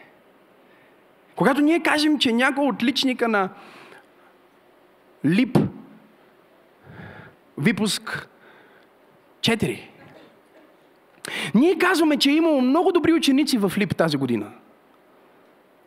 [1.35, 3.49] Когато ние кажем, че някой отличника на
[5.25, 5.57] Лип,
[7.57, 8.27] випуск
[9.41, 9.79] 4,
[11.55, 14.51] ние казваме, че е имало много добри ученици в Лип тази година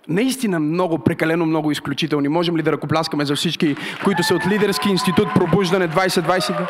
[0.08, 2.28] наистина много, прекалено много изключителни.
[2.28, 6.68] Можем ли да ръкопляскаме за всички, които са от Лидерски институт Пробуждане 2020,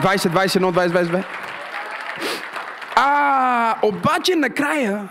[0.00, 1.24] 2021, 2022?
[2.96, 5.08] А, обаче накрая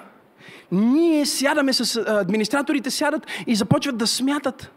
[0.71, 4.71] ние сядаме с администраторите, сядат и започват да смятат.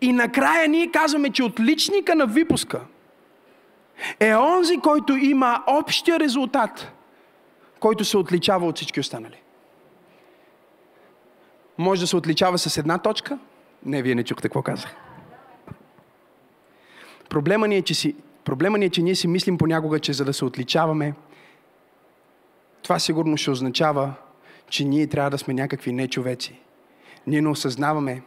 [0.00, 2.80] И накрая ние казваме, че отличника на випуска
[4.20, 6.92] е онзи, който има общия резултат,
[7.80, 9.40] който се отличава от всички останали
[11.80, 13.38] може да се отличава с една точка.
[13.84, 14.94] Не, вие не чухте какво казах.
[17.28, 20.24] Проблема ни, е, че си, проблема ни е, че ние си мислим понякога, че за
[20.24, 21.14] да се отличаваме,
[22.82, 24.12] това сигурно ще означава,
[24.68, 26.60] че ние трябва да сме някакви нечовеци.
[27.26, 28.22] Ние не осъзнаваме,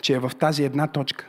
[0.00, 1.28] че е в тази една точка,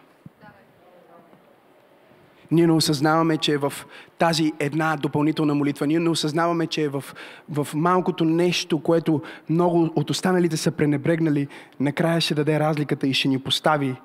[2.52, 3.74] ние не осъзнаваме, че е в
[4.18, 5.88] тази една допълнителна молитва.
[5.88, 7.04] Ние не осъзнаваме, че е в,
[7.50, 11.48] в малкото нещо, което много от останалите са пренебрегнали,
[11.80, 13.96] накрая ще даде разликата и ще ни постави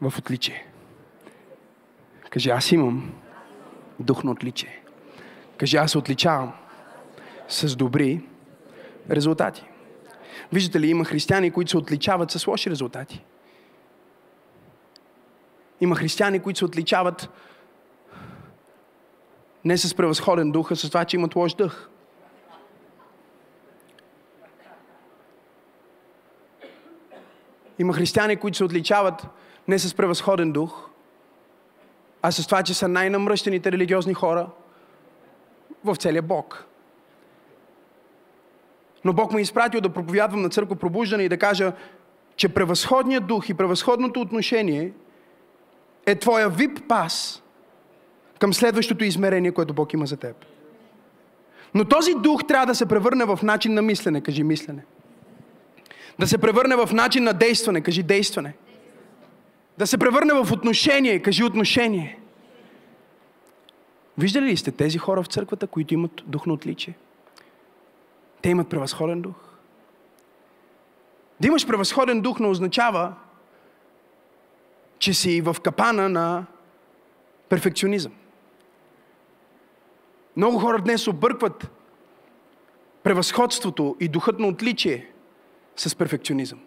[0.00, 0.66] в отличие.
[2.30, 3.10] Кажи, аз имам
[4.00, 4.80] дух на отличие.
[5.56, 6.52] Кажи, аз се отличавам
[7.48, 8.20] с добри
[9.10, 9.64] резултати.
[10.52, 13.24] Виждате ли, има християни, които се отличават с лоши резултати.
[15.80, 17.28] Има християни, които се отличават
[19.64, 21.90] не с превъзходен дух, а с това, че имат лош дъх.
[27.78, 29.26] Има християни, които се отличават
[29.68, 30.88] не с превъзходен дух,
[32.22, 34.46] а с това, че са най-намръщените религиозни хора
[35.84, 36.64] в целия Бог.
[39.04, 41.72] Но Бог ме е изпратил да проповядвам на църква пробуждане и да кажа,
[42.36, 44.92] че превъзходният дух и превъзходното отношение
[46.10, 47.42] е твоя вип пас
[48.38, 50.36] към следващото измерение, което Бог има за теб.
[51.74, 54.84] Но този дух трябва да се превърне в начин на мислене, кажи мислене.
[56.18, 58.54] Да се превърне в начин на действане, кажи действане.
[59.78, 62.20] Да се превърне в отношение, кажи отношение.
[64.18, 66.96] Виждали ли сте тези хора в църквата, които имат дух на отличие?
[68.42, 69.34] Те имат превъзходен дух.
[71.40, 73.14] Да имаш превъзходен дух не означава,
[74.98, 76.46] че си в капана на
[77.48, 78.12] перфекционизъм.
[80.36, 81.70] Много хора днес объркват
[83.02, 85.10] превъзходството и духът на отличие
[85.76, 86.60] с перфекционизъм.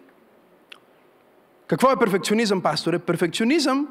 [1.68, 3.00] Какво е перфекционизъм, пасторе?
[3.00, 3.88] Перфекционизъм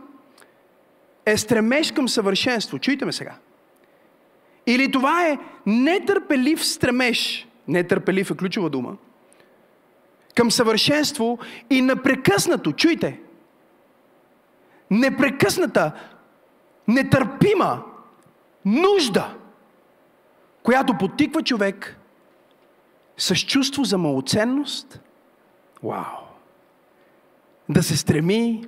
[1.27, 2.79] е стремеж към съвършенство.
[2.79, 3.35] Чуйте ме сега.
[4.67, 8.97] Или това е нетърпелив стремеж, нетърпелив е ключова дума,
[10.35, 11.39] към съвършенство
[11.71, 13.21] и непрекъснато, чуйте,
[14.91, 15.93] непрекъсната,
[16.89, 17.83] нетърпима
[18.65, 19.37] нужда,
[20.63, 21.97] която потиква човек
[23.17, 25.01] с чувство за малоценност,
[25.83, 26.05] вау,
[27.69, 28.65] да се стреми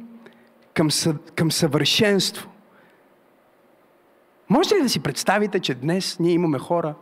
[0.74, 2.48] към, съ, към съвършенство.
[4.48, 6.94] Може ли да си представите, че днес ние имаме хора,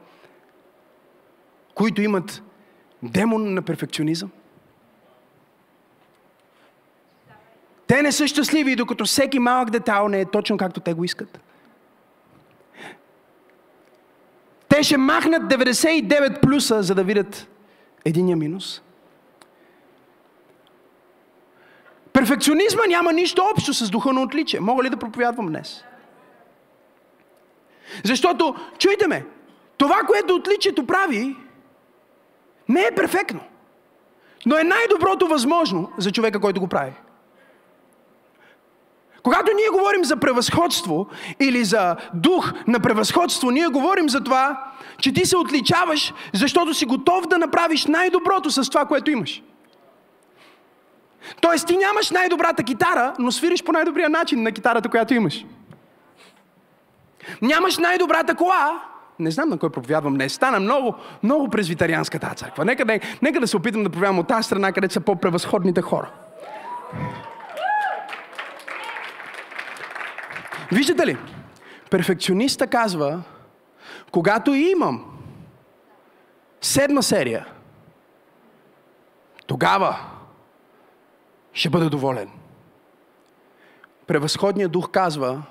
[1.75, 2.43] които имат
[3.03, 4.31] демон на перфекционизъм?
[7.91, 11.41] Те не са щастливи, докато всеки малък детайл не е точно както те го искат.
[14.69, 17.49] Те ще махнат 99 плюса, за да видят
[18.05, 18.83] единия минус.
[22.13, 24.61] Перфекционизма няма нищо общо с духа на отличие.
[24.61, 25.85] Мога ли да проповядвам днес?
[28.05, 29.25] Защото, чуйте ме,
[29.77, 31.37] това, което отличието прави,
[32.69, 33.41] не е перфектно.
[34.47, 36.93] Но е най-доброто възможно за човека, който го прави.
[39.23, 41.07] Когато ние говорим за превъзходство
[41.41, 46.87] или за дух на превъзходство, ние говорим за това, че ти се отличаваш, защото си
[46.87, 49.43] готов да направиш най-доброто с това, което имаш.
[51.41, 55.45] Тоест ти нямаш най-добрата китара, но свириш по най-добрия начин на китарата, която имаш.
[57.43, 58.83] Нямаш най-добрата кола,
[59.19, 60.33] не знам на кой проповядвам днес.
[60.33, 62.65] Стана много, много презвитарианска църква.
[62.65, 66.11] Нека, нека, нека да се опитам да проповядвам от тази страна, където са по-превъзходните хора.
[70.73, 71.17] Виждате ли?
[71.91, 73.23] Перфекциониста казва,
[74.13, 75.19] когато имам
[76.61, 77.47] седма серия,
[79.47, 79.97] тогава
[81.53, 82.31] ще бъда доволен.
[84.07, 85.43] Превъзходният дух казва,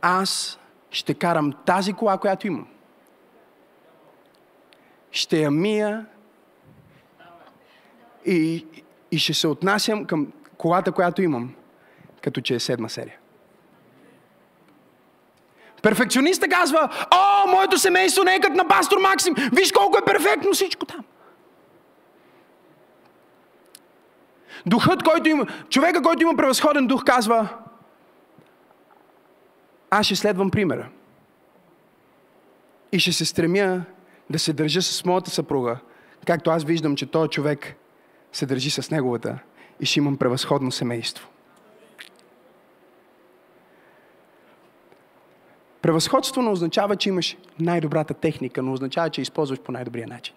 [0.00, 0.58] аз
[0.90, 2.68] ще карам тази кола, която имам.
[5.10, 6.06] Ще я мия
[8.26, 8.66] и,
[9.10, 11.54] и ще се отнасям към колата, която имам,
[12.22, 13.18] като че е седма серия.
[15.82, 19.34] Перфекциониста казва, о, моето семейство не е като на пастор Максим.
[19.52, 21.04] Виж колко е перфектно всичко там.
[24.66, 27.48] Духът, който има, човека, който има превъзходен дух, казва,
[29.90, 30.88] аз ще следвам примера.
[32.92, 33.82] И ще се стремя
[34.30, 35.78] да се държа с моята съпруга,
[36.26, 37.74] както аз виждам, че този човек
[38.32, 39.38] се държи с неговата
[39.80, 41.28] и ще имам превъзходно семейство.
[45.86, 50.34] Превъзходство не означава, че имаш най-добрата техника, но означава, че използваш по най-добрия начин.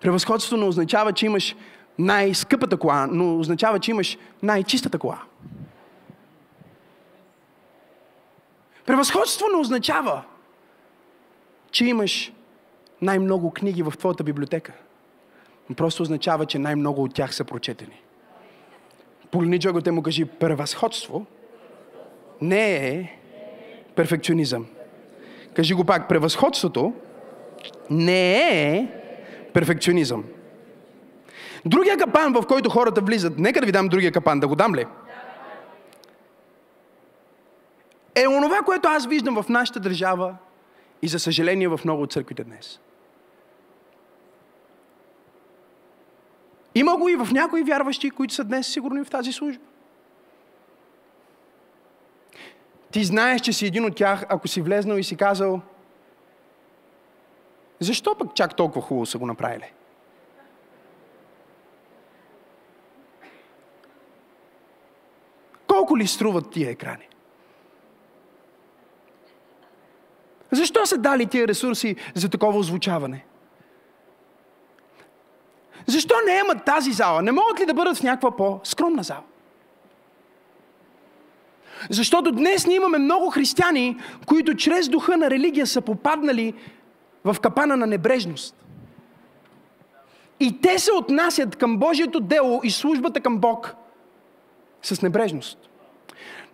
[0.00, 1.56] Превъзходство не означава, че имаш
[1.98, 5.22] най-скъпата кола, но означава, че имаш най-чистата кола.
[8.86, 10.22] Превъзходство не означава,
[11.70, 12.32] че имаш
[13.02, 14.72] най-много книги в твоята библиотека.
[15.76, 18.02] Просто означава, че най-много от тях са прочетени.
[19.30, 21.26] Погледни Джоготе му кажи, превъзходство
[22.40, 23.18] не е
[23.96, 24.66] перфекционизъм.
[25.54, 26.92] Кажи го пак, превъзходството
[27.90, 28.88] не е
[29.52, 30.24] перфекционизъм.
[31.64, 34.74] Другия капан, в който хората влизат, нека да ви дам другия капан, да го дам
[34.74, 34.86] ли?
[38.14, 40.36] Е онова, което аз виждам в нашата държава
[41.02, 42.80] и за съжаление в много от църквите днес.
[46.74, 49.64] Има го и в някои вярващи, които са днес сигурни в тази служба.
[52.92, 55.60] Ти знаеш, че си един от тях, ако си влезнал и си казал,
[57.80, 59.72] защо пък чак толкова хубаво са го направили?
[65.66, 67.08] Колко ли струват тия екрани?
[70.50, 73.24] Защо са дали тия ресурси за такова озвучаване?
[75.86, 77.22] Защо не имат тази зала?
[77.22, 79.22] Не могат ли да бъдат в някаква по-скромна зала?
[81.90, 86.54] Защото днес ние имаме много християни, които чрез духа на религия са попаднали
[87.24, 88.56] в капана на небрежност.
[90.40, 93.74] И те се отнасят към Божието дело и службата към Бог
[94.82, 95.58] с небрежност.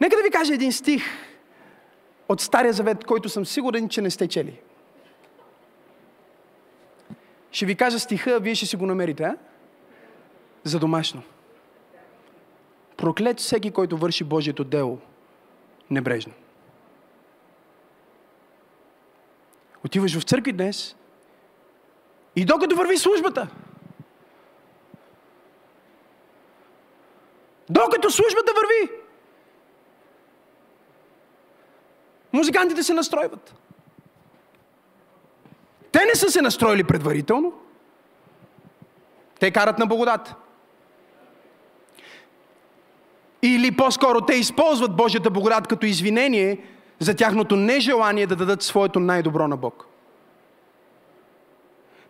[0.00, 1.04] Нека да ви кажа един стих
[2.28, 4.60] от Стария Завет, който съм сигурен, че не сте чели.
[7.50, 9.36] Ще ви кажа стиха, вие ще си го намерите, а?
[10.64, 11.22] За домашно.
[12.96, 14.98] Проклет всеки, който върши Божието дело
[15.90, 16.32] небрежно.
[19.84, 20.96] Отиваш в църкви днес
[22.36, 23.48] и докато върви службата,
[27.70, 29.00] докато службата върви,
[32.32, 33.54] музикантите се настройват.
[35.92, 37.52] Те не са се настроили предварително.
[39.40, 40.34] Те карат на благодат.
[43.42, 46.58] Или по-скоро те използват Божията благодат като извинение
[46.98, 49.86] за тяхното нежелание да дадат своето най-добро на Бог.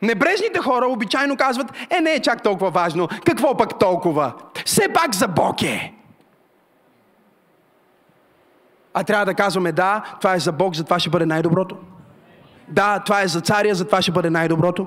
[0.02, 4.32] Небрежните хора обичайно казват, е, не е чак толкова важно, какво пък толкова?
[4.64, 5.94] Все пак за Бог е.
[8.94, 11.76] А трябва да казваме, да, това е за Бог, затова ще бъде най-доброто.
[12.68, 14.86] Да, това е за царя, затова ще бъде най-доброто.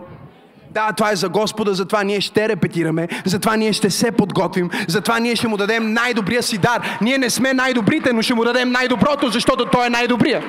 [0.73, 5.19] Да, това е за Господа, затова ние ще репетираме, затова ние ще се подготвим, затова
[5.19, 6.97] ние ще му дадем най-добрия си дар.
[7.01, 10.43] Ние не сме най-добрите, но ще му дадем най-доброто, защото той е най-добрия.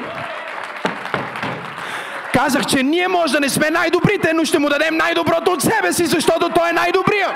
[2.33, 5.93] Казах, че ние може да не сме най-добрите, но ще му дадем най-доброто от себе
[5.93, 7.29] си, защото той е най-добрия.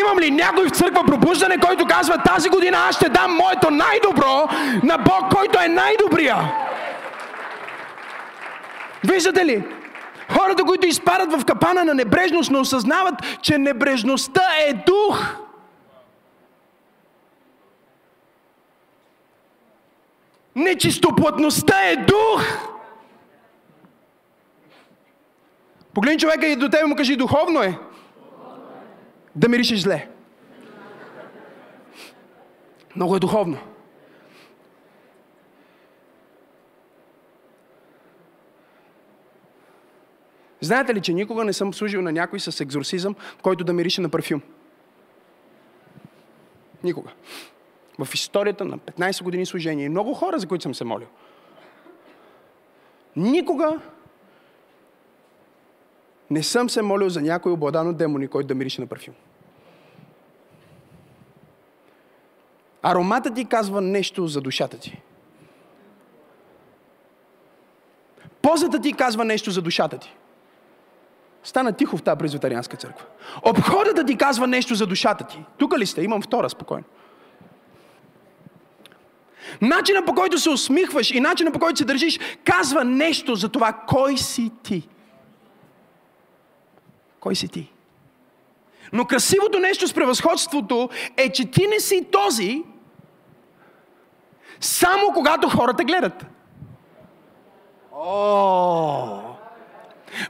[0.00, 4.48] Имам ли някой в църква пробуждане, който казва тази година аз ще дам моето най-добро
[4.82, 6.36] на Бог, който е най-добрия?
[9.04, 9.64] Виждате ли?
[10.30, 15.36] Хората, които изпадат в капана на небрежност, не осъзнават, че небрежността е дух.
[20.56, 22.68] Нечистоплътността е дух.
[25.94, 27.78] Погледни човека и до тебе му кажи, духовно е.
[29.36, 30.08] Да миришеш зле.
[32.96, 33.58] Много е духовно.
[40.60, 44.08] Знаете ли, че никога не съм служил на някой с екзорсизъм, който да мирише на
[44.08, 44.42] парфюм?
[46.84, 47.10] Никога.
[48.04, 51.06] В историята на 15 години служение и много хора, за които съм се молил.
[53.16, 53.80] Никога
[56.30, 59.14] не съм се молил за някой обладан от демони, който да мирише на парфюм.
[62.82, 65.02] Ароматът ти казва нещо за душата ти.
[68.42, 70.16] Позата ти казва нещо за душата ти.
[71.44, 73.04] Стана тихо в тази презвитарианска църква.
[73.42, 75.44] Обходата ти казва нещо за душата ти.
[75.58, 76.02] Тук ли сте?
[76.02, 76.84] Имам втора, спокойно.
[79.60, 83.72] Начина по който се усмихваш и начина по който се държиш казва нещо за това
[83.72, 84.88] кой си ти.
[87.20, 87.72] Кой си ти?
[88.92, 92.62] Но красивото нещо с превъзходството е, че ти не си този,
[94.60, 96.26] само когато хората гледат.
[97.92, 99.27] О!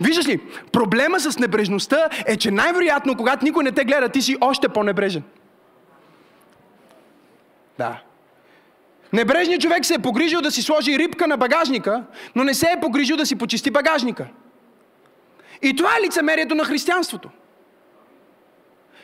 [0.00, 0.40] Виждаш ли,
[0.72, 5.22] проблема с небрежността е, че най-вероятно, когато никой не те гледа, ти си още по-небрежен.
[7.78, 8.00] Да.
[9.12, 12.02] Небрежният човек се е погрижил да си сложи рибка на багажника,
[12.34, 14.26] но не се е погрижил да си почисти багажника.
[15.62, 17.30] И това е лицемерието на християнството.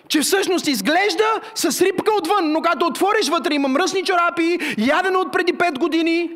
[0.08, 5.32] Че всъщност изглежда с рибка отвън, но когато отвориш вътре има мръсни чорапи, ядено от
[5.32, 6.30] преди 5 години,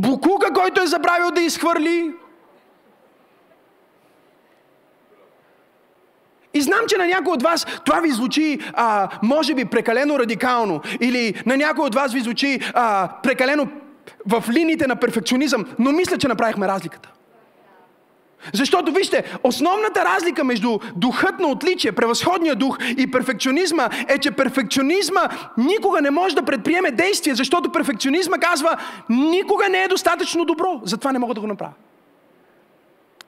[0.00, 2.12] Букука, който е забравил да изхвърли.
[6.54, 10.80] И знам, че на някой от вас това ви звучи, а, може би, прекалено радикално.
[11.00, 13.68] Или на някой от вас ви звучи а, прекалено
[14.26, 15.66] в линиите на перфекционизъм.
[15.78, 17.08] Но мисля, че направихме разликата.
[18.54, 25.28] Защото вижте, основната разлика между духът на отличие, превъзходния дух и перфекционизма е, че перфекционизма
[25.56, 28.76] никога не може да предприеме действие, защото перфекционизма казва,
[29.08, 31.72] никога не е достатъчно добро, затова не мога да го направя.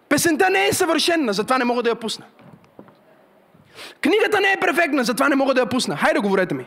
[0.09, 2.25] Песента не е съвършенна, затова не мога да я пусна.
[4.01, 5.97] Книгата не е перфектна, затова не мога да я пусна.
[5.97, 6.67] Хайде, говорете ми.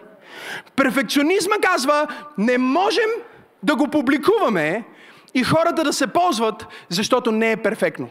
[0.76, 3.10] Перфекционизма казва, не можем
[3.64, 4.84] да го публикуваме
[5.34, 8.10] и хората да се ползват, защото не е перфектно.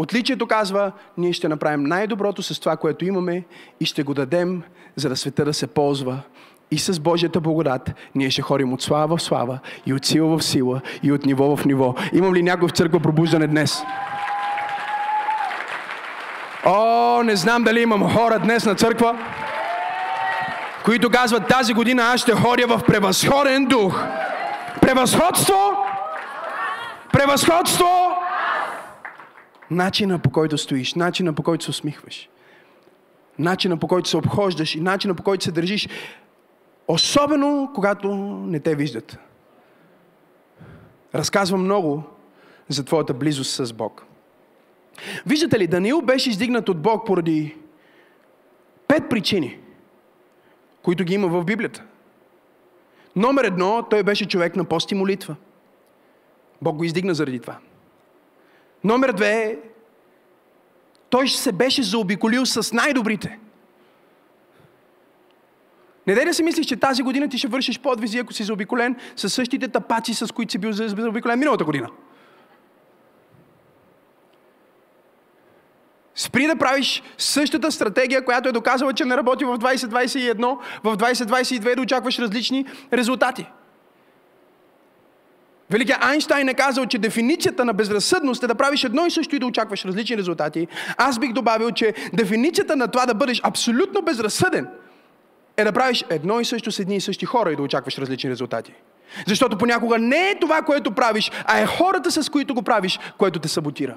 [0.00, 3.44] Отличието казва, ние ще направим най-доброто с това, което имаме
[3.80, 4.62] и ще го дадем,
[4.96, 6.18] за да света да се ползва.
[6.70, 10.44] И с Божията благодат ние ще ходим от слава в слава, и от сила в
[10.44, 11.94] сила, и от ниво в ниво.
[12.12, 13.82] Имам ли някой в църква пробуждане днес?
[16.64, 19.18] О, не знам дали имам хора днес на църква,
[20.84, 24.04] които казват тази година аз ще ходя в превъзходен дух.
[24.80, 25.76] Превъзходство!
[27.12, 28.19] Превъзходство!
[29.70, 32.28] Начина по който стоиш, начина по който се усмихваш,
[33.38, 35.88] начина по който се обхождаш и начина по който се държиш,
[36.88, 38.14] особено когато
[38.46, 39.18] не те виждат.
[41.14, 42.02] Разказва много
[42.68, 44.06] за твоята близост с Бог.
[45.26, 47.56] Виждате ли, Даниил беше издигнат от Бог поради
[48.88, 49.58] пет причини,
[50.82, 51.84] които ги има в Библията.
[53.16, 55.36] Номер едно, той беше човек на пост и молитва.
[56.62, 57.58] Бог го издигна заради това.
[58.84, 59.58] Номер две,
[61.10, 63.38] той се беше заобиколил с най-добрите.
[66.06, 68.96] Не дай да си мислиш, че тази година ти ще вършиш подвизи, ако си заобиколен
[69.16, 71.88] с същите тапаци, с които си бил заобиколен миналата година.
[76.14, 81.76] Спри да правиш същата стратегия, която е доказала, че не работи в 2021, в 2022
[81.76, 83.46] да очакваш различни резултати.
[85.70, 89.38] Великият Айнштайн е казал, че дефиницията на безразсъдност е да правиш едно и също и
[89.38, 90.68] да очакваш различни резултати.
[90.96, 94.68] Аз бих добавил, че дефиницията на това да бъдеш абсолютно безразсъден
[95.56, 98.30] е да правиш едно и също с едни и същи хора и да очакваш различни
[98.30, 98.72] резултати.
[99.26, 103.38] Защото понякога не е това, което правиш, а е хората, с които го правиш, което
[103.38, 103.96] те саботира.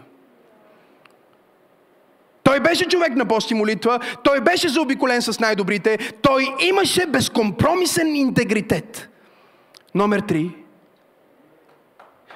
[2.44, 8.16] Той беше човек на пост и молитва, той беше заобиколен с най-добрите, той имаше безкомпромисен
[8.16, 9.10] интегритет.
[9.96, 10.63] Номер три.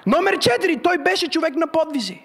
[0.07, 2.21] Номер четири, той беше човек на подвизи.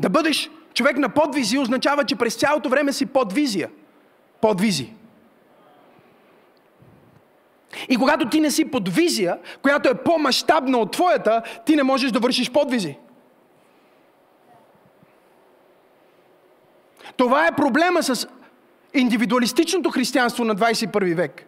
[0.00, 3.70] Да бъдеш човек на подвизи означава, че през цялото време си подвизия.
[4.40, 4.92] Подвизи.
[7.88, 12.12] И когато ти не си под визия, която е по-масштабна от твоята, ти не можеш
[12.12, 12.98] да вършиш подвизи.
[17.16, 18.28] Това е проблема с
[18.94, 21.46] индивидуалистичното християнство на 21 век.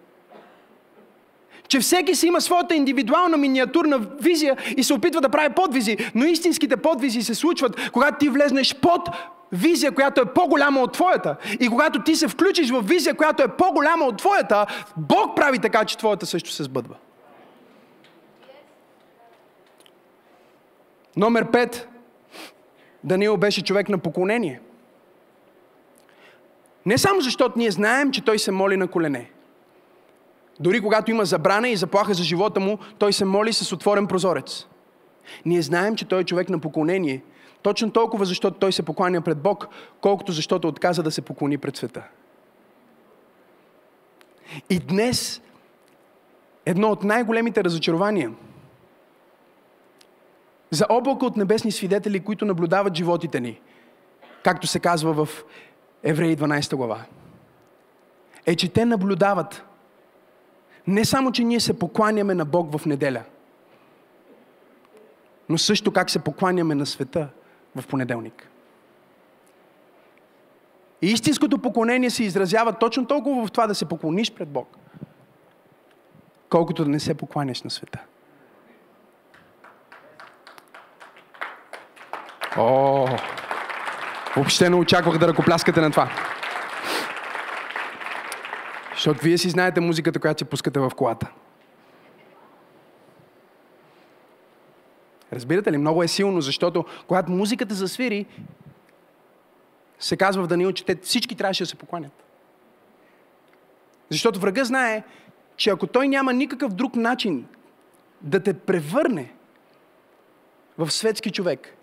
[1.69, 6.25] Че всеки си има своята индивидуална миниатурна визия и се опитва да прави подвизи, но
[6.25, 9.09] истинските подвизи се случват, когато ти влезнеш под
[9.53, 11.37] визия, която е по-голяма от твоята.
[11.61, 14.67] И когато ти се включиш в визия, която е по-голяма от твоята,
[14.97, 16.95] Бог прави така, че твоята също се сбъдва.
[21.17, 21.85] Номер 5.
[23.05, 24.61] Даниил беше човек на поклонение.
[26.87, 29.31] Не само защото ние знаем, че той се моли на колене.
[30.61, 34.67] Дори когато има забрана и заплаха за живота му, той се моли с отворен прозорец.
[35.47, 37.23] Ние знаем, че той е човек на поклонение–
[37.63, 39.69] точно толкова, защото той се покланя пред Бог,
[40.01, 42.03] колкото защото отказа да се поклони пред света.
[44.71, 45.41] И днес
[46.67, 48.33] едно от най-големите разочарования
[50.71, 53.61] за облака от небесни свидетели, които наблюдават животите ни,
[54.45, 55.45] както се казва в
[56.03, 57.05] Евреи 12 глава,
[58.47, 59.65] е, че те наблюдават
[60.89, 63.23] не само, че ние се покланяме на Бог в неделя,
[65.49, 67.29] но също как се покланяме на света
[67.77, 68.49] в понеделник.
[71.03, 74.77] И истинското поклонение се изразява точно толкова в това да се поклониш пред Бог,
[76.49, 77.99] колкото да не се покланяш на света.
[82.57, 83.09] О,
[84.37, 86.28] въобще не очаквах да ръкопляскате на това.
[88.99, 91.31] Защото вие си знаете музиката, която си пускате в колата.
[95.33, 95.79] Разбирате ли?
[95.79, 98.27] Много е силно, защото когато музиката засвири,
[99.99, 102.25] се казва в Даниил, че те всички трябваше да се покланят.
[104.11, 105.03] Защото врага знае,
[105.57, 107.47] че ако той няма никакъв друг начин
[108.21, 109.35] да те превърне
[110.79, 111.78] в светски човек,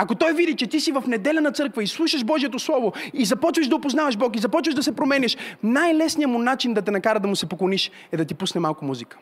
[0.00, 3.24] ако той види, че ти си в неделя на църква и слушаш Божието Слово и
[3.24, 7.20] започваш да опознаваш Бог и започваш да се промениш, най-лесният му начин да те накара
[7.20, 9.18] да му се поклониш е да ти пусне малко музика.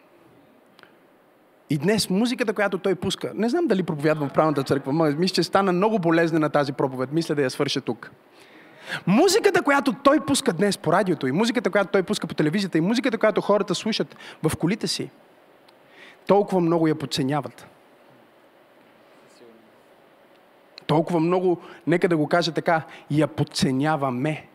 [1.71, 5.43] И днес музиката, която той пуска, не знам дали проповядвам в правната църква, мисля, че
[5.43, 7.13] стана много болезнена тази проповед.
[7.13, 8.11] Мисля да я свърша тук.
[9.07, 12.81] Музиката, която той пуска днес по радиото и музиката, която той пуска по телевизията и
[12.81, 15.11] музиката, която хората слушат в колите си,
[16.27, 17.67] толкова много я подценяват.
[20.87, 24.47] Толкова много, нека да го кажа така, я подценяваме.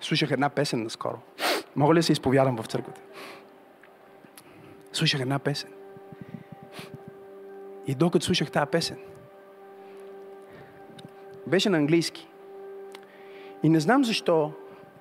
[0.00, 1.18] Слушах една песен наскоро.
[1.76, 3.00] Мога ли да се изповядам в църквата?
[4.92, 5.70] Слушах една песен.
[7.86, 8.98] И докато слушах тази песен,
[11.46, 12.28] беше на английски.
[13.62, 14.52] И не знам защо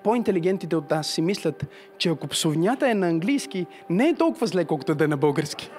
[0.03, 1.65] по-интелигентите от нас си мислят,
[1.97, 5.71] че ако псовнята е на английски, не е толкова зле, колкото да е на български.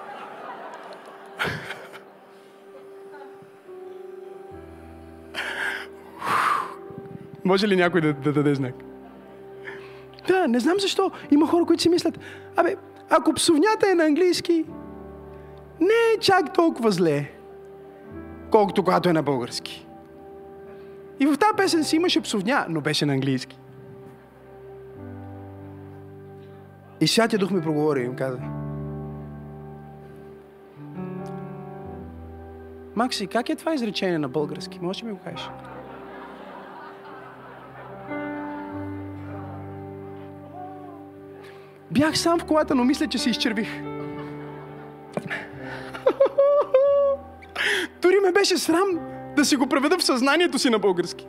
[7.45, 8.75] Може ли някой да, да даде знак?
[10.27, 11.11] Да, не знам защо.
[11.31, 12.19] Има хора, които си мислят,
[12.55, 12.75] абе,
[13.09, 14.65] ако псовнята е на английски,
[15.79, 17.31] не е чак толкова зле,
[18.51, 19.87] колкото когато е на български.
[21.19, 23.59] И в тази песен си имаше псовня, но беше на английски.
[27.01, 28.39] И Святия Дух ми проговори и им каза,
[32.95, 34.79] Макси, как е това изречение на български?
[34.81, 35.49] Може ли ми го кажеш?
[41.95, 43.81] Бях сам в колата, но мисля, че се изчервих.
[48.01, 48.99] Дори ме беше срам
[49.35, 51.27] да си го преведа в съзнанието си на български.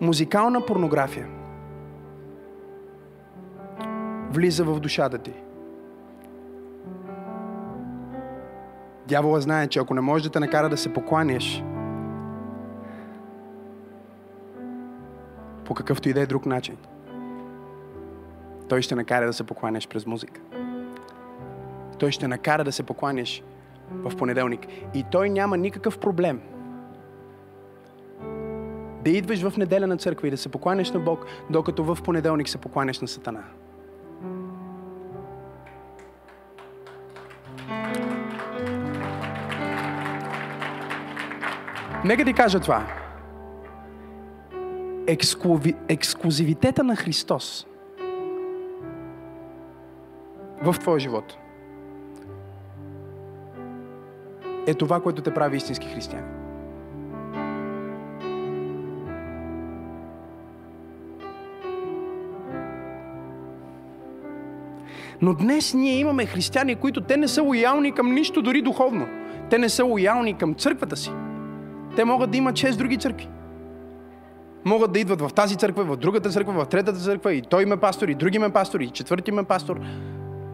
[0.00, 1.28] Музикална порнография
[4.30, 5.32] влиза в душата ти.
[9.08, 11.62] Дявола знае, че ако не можеш да те накара да се покланяш
[15.70, 16.76] по какъвто и да е друг начин,
[18.68, 20.40] той ще накара да се покланяш през музика.
[21.98, 23.42] Той ще накара да се покланяш
[23.90, 24.66] в понеделник.
[24.94, 26.40] И той няма никакъв проблем
[29.04, 32.48] да идваш в неделя на църква и да се покланяш на Бог, докато в понеделник
[32.48, 33.44] се покланяш на Сатана.
[42.04, 42.99] Нека ти кажа това.
[45.10, 45.74] Ексклюви...
[45.88, 47.66] Ексклюзивитета на Христос
[50.62, 51.36] в твоя живот
[54.66, 56.26] е това, което те прави истински християни.
[65.22, 69.06] Но днес ние имаме християни, които те не са лоялни към нищо, дори духовно.
[69.50, 71.10] Те не са лоялни към църквата си.
[71.96, 73.28] Те могат да имат 6 други църкви.
[74.64, 77.76] Могат да идват в тази църква, в другата църква, в третата църква, и той ме
[77.76, 79.80] пастор, и други ме пастор, и четвърти ме пастор.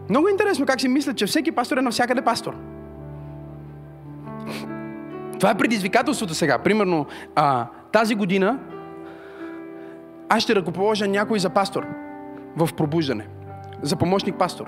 [0.09, 2.55] Много интересно как си мислят, че всеки пастор е навсякъде пастор.
[5.39, 6.57] Това е предизвикателството сега.
[6.59, 7.05] Примерно,
[7.35, 8.59] а, тази година
[10.29, 11.85] аз ще ръкоположа някой за пастор
[12.57, 13.27] в пробуждане.
[13.81, 14.65] За помощник пастор.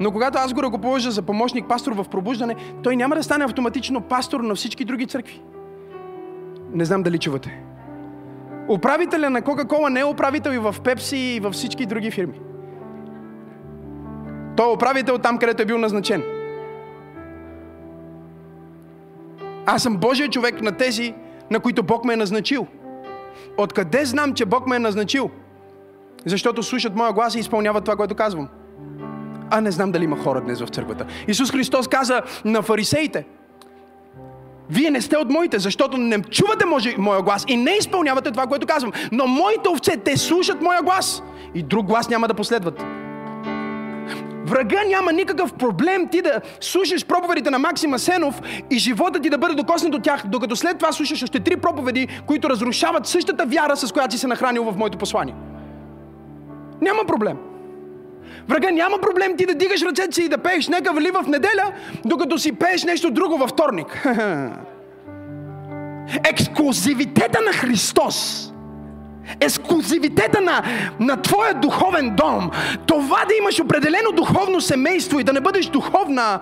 [0.00, 4.00] Но когато аз го ръкоположа за помощник пастор в пробуждане, той няма да стане автоматично
[4.00, 5.42] пастор на всички други църкви.
[6.72, 7.62] Не знам дали чувате.
[8.68, 12.40] Управителя на Кока-Кола не е управител и в Пепси и във всички други фирми.
[14.56, 16.22] Той е управител там, където е бил назначен.
[19.66, 21.14] Аз съм Божия човек на тези,
[21.50, 22.66] на които Бог ме е назначил.
[23.58, 25.30] Откъде знам, че Бог ме е назначил?
[26.26, 28.48] Защото слушат моя глас и изпълняват това, което казвам.
[29.50, 31.06] А не знам дали има хора днес в църквата.
[31.28, 33.26] Исус Христос каза на фарисеите,
[34.72, 38.46] вие не сте от моите, защото не чувате може, моя глас и не изпълнявате това,
[38.46, 38.92] което казвам.
[39.12, 41.22] Но моите овце, те слушат моя глас
[41.54, 42.84] и друг глас няма да последват.
[44.46, 49.38] Врага няма никакъв проблем ти да слушаш проповедите на Максима Сенов и живота ти да
[49.38, 53.76] бъде докоснат от тях, докато след това слушаш още три проповеди, които разрушават същата вяра,
[53.76, 55.34] с която си се нахранил в моето послание.
[56.80, 57.36] Няма проблем.
[58.48, 61.72] Врага няма проблем ти да дигаш ръцете си и да пееш нека вали в неделя,
[62.04, 64.06] докато си пееш нещо друго във вторник.
[66.24, 68.48] Ексклюзивитета на Христос
[69.40, 70.62] ексклюзивитета на,
[71.00, 72.50] на твоя духовен дом,
[72.86, 76.40] това да имаш определено духовно семейство и да не бъдеш духовна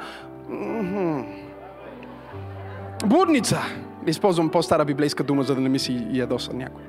[3.06, 3.58] блудница.
[4.06, 6.82] Използвам по-стара библейска дума, за да не ми си ядоса някой.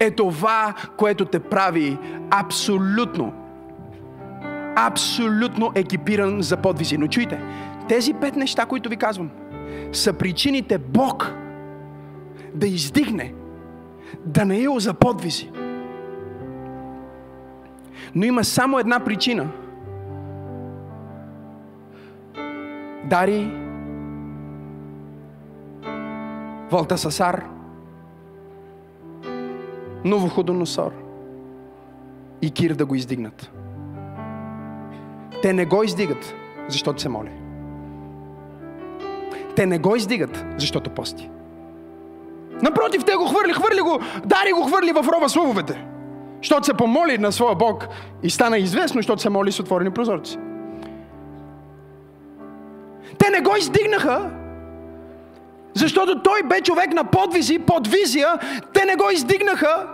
[0.00, 1.98] Е това, което те прави
[2.30, 3.32] абсолютно,
[4.76, 6.98] абсолютно екипиран за подвизи.
[6.98, 7.40] Но чуйте,
[7.88, 9.30] тези пет неща, които ви казвам,
[9.92, 11.32] са причините Бог
[12.54, 13.34] да издигне
[14.24, 15.50] Данаил за подвизи.
[18.14, 19.48] Но има само една причина.
[23.04, 23.50] Дари,
[26.70, 27.53] Валтасасар,
[30.04, 30.92] Новоходоносор
[32.42, 33.50] и Кир да го издигнат.
[35.42, 36.34] Те не го издигат,
[36.68, 37.30] защото се моли.
[39.56, 41.30] Те не го издигат, защото пости.
[42.62, 45.84] Напротив, те го хвърли, хвърли го, Дари го хвърли в рова с лъвовете.
[46.38, 47.88] Защото се помоли на своя Бог
[48.22, 50.38] и стана известно, защото се моли с отворени прозорци.
[53.18, 54.30] Те не го издигнаха,
[55.74, 58.28] защото той бе човек на подвизи, подвизия.
[58.72, 59.86] Те не го издигнаха,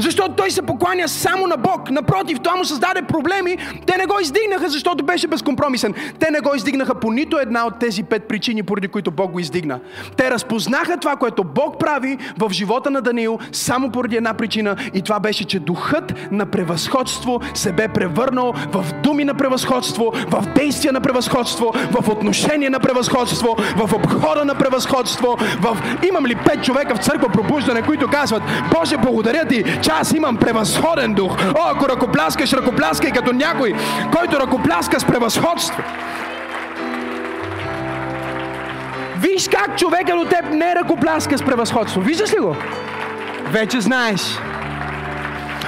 [0.00, 1.90] защото той се покланя само на Бог.
[1.90, 3.56] Напротив, това му създаде проблеми.
[3.86, 5.94] Те не го издигнаха, защото беше безкомпромисен.
[6.18, 9.38] Те не го издигнаха по нито една от тези пет причини, поради които Бог го
[9.38, 9.80] издигна.
[10.16, 14.76] Те разпознаха това, което Бог прави в живота на Даниил, само поради една причина.
[14.94, 20.44] И това беше, че духът на превъзходство се бе превърнал в думи на превъзходство, в
[20.54, 25.36] действия на превъзходство, в отношение на превъзходство, в обхода на превъзходство.
[25.60, 25.78] В...
[26.08, 28.42] Имам ли пет човека в църква пробуждане, които казват,
[28.74, 31.36] Боже, благодаря ти, че аз имам превъзходен дух.
[31.54, 33.74] О, ако ръкопляскаш, ръкопляскай като някой,
[34.16, 35.82] който ръкопляска с превъзходство.
[39.16, 42.00] Виж как човека до теб не ръкопляска с превъзходство.
[42.00, 42.56] Виждаш ли го?
[43.50, 44.38] Вече знаеш.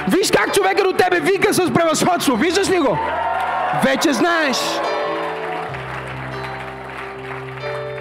[0.07, 2.35] Виж как човека до тебе вика с превъзходство.
[2.35, 2.97] Виждаш ли го?
[3.83, 4.57] Вече знаеш.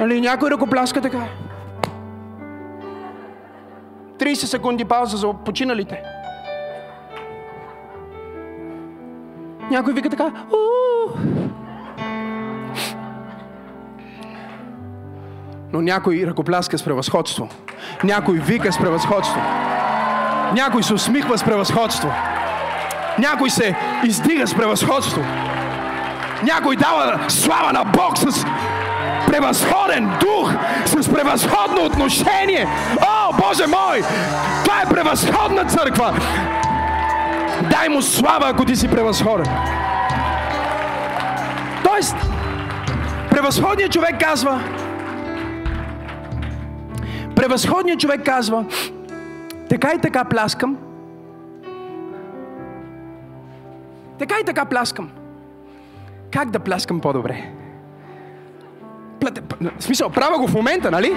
[0.00, 1.22] Али някой ръкопляска така?
[4.18, 6.11] 30 секунди пауза за починалите.
[9.72, 10.30] Някой вика така.
[15.72, 17.48] Но някой ръкопляска с превъзходство.
[18.04, 19.40] Някой вика с превъзходство.
[20.54, 22.12] Някой се усмихва с превъзходство.
[23.18, 25.22] Някой се издига с превъзходство.
[26.42, 28.44] Някой дава слава на Бог с
[29.26, 30.52] превъзходен дух,
[30.86, 32.66] с превъзходно отношение.
[33.00, 34.02] О, Боже мой!
[34.64, 36.14] Това е превъзходна църква.
[37.70, 39.46] Дай му слава, ако ти си превъзходен.
[41.84, 42.16] Тоест,
[43.30, 44.60] превъзходният човек казва,
[47.36, 48.64] превъзходният човек казва,
[49.68, 50.76] така и така пляскам,
[54.18, 55.10] така и така пляскам.
[56.30, 57.50] Как да пляскам по-добре?
[59.78, 61.16] В смисъл, правя го в момента, нали?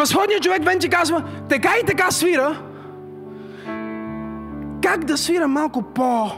[0.00, 2.62] Превъзходният човек Венчи казва, така и така свира.
[4.82, 6.30] Как да свира малко по...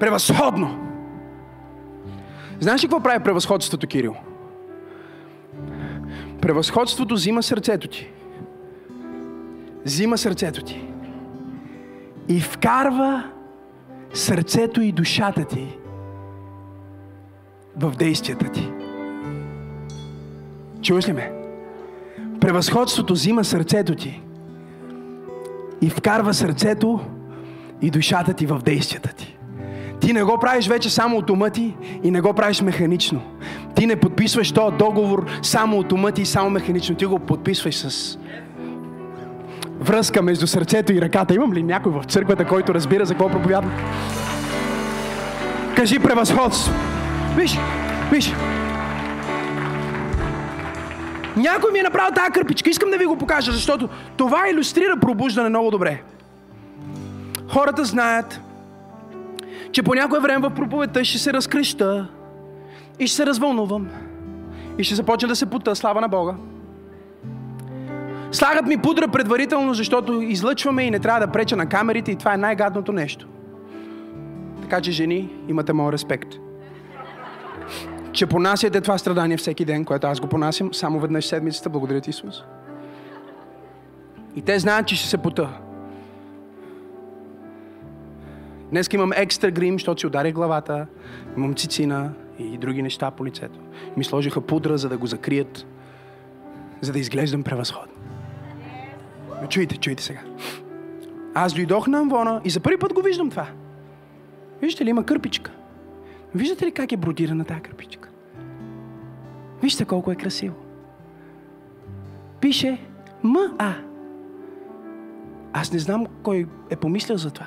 [0.00, 0.78] Превъзходно.
[2.60, 4.14] Знаеш ли какво прави превъзходството, Кирил?
[6.40, 8.10] Превъзходството взима сърцето ти.
[9.84, 10.88] Взима сърцето ти.
[12.28, 13.24] И вкарва
[14.12, 15.78] сърцето и душата ти
[17.76, 18.70] в действията ти.
[20.82, 21.32] Чуваш ли ме?
[22.40, 24.22] Превъзходството взима сърцето ти
[25.80, 27.00] и вкарва сърцето
[27.82, 29.36] и душата ти в действията ти.
[30.00, 33.20] Ти не го правиш вече само от ума ти и не го правиш механично.
[33.74, 36.96] Ти не подписваш този договор само от ума ти и само механично.
[36.96, 38.18] Ти го подписваш с
[39.80, 41.34] връзка между сърцето и ръката.
[41.34, 43.72] Имам ли някой в църквата, който разбира за какво проповядвам?
[45.76, 46.72] Кажи превъзходство.
[47.36, 47.58] Виж,
[48.12, 48.32] виж.
[51.36, 52.70] Някой ми е направил тази кърпичка.
[52.70, 56.02] Искам да ви го покажа, защото това иллюстрира пробуждане много добре.
[57.48, 58.40] Хората знаят,
[59.72, 62.08] че по някое време в проповедта ще се разкреща
[62.98, 63.88] и ще се развълнувам
[64.78, 66.34] и ще започна да се пута, слава на Бога.
[68.32, 72.34] Слагат ми пудра предварително, защото излъчваме и не трябва да преча на камерите и това
[72.34, 73.26] е най-гадното нещо.
[74.62, 76.43] Така че, жени, имате моят респект
[78.14, 81.70] че понасяте това страдание всеки ден, което аз го понасям само веднъж седмицата.
[81.70, 82.42] Благодаря ти, Исус.
[84.36, 85.48] И те знаят, че ще се пота.
[88.70, 90.86] Днес имам екстра грим, защото си ударих главата.
[91.36, 93.58] Имам цицина и други неща по лицето.
[93.96, 95.66] Ми сложиха пудра, за да го закрият,
[96.80, 97.94] за да изглеждам превъзходно.
[99.42, 100.20] Но чуйте, чуйте сега.
[101.34, 103.46] Аз дойдох на Амвона и за първи път го виждам това.
[104.62, 105.50] Виждате ли, има кърпичка.
[106.34, 108.03] Виждате ли как е бродирана тази кърпичка?
[109.62, 110.54] Вижте колко е красиво.
[112.40, 112.78] Пише
[113.22, 113.74] МА.
[115.52, 117.46] Аз не знам кой е помислил за това.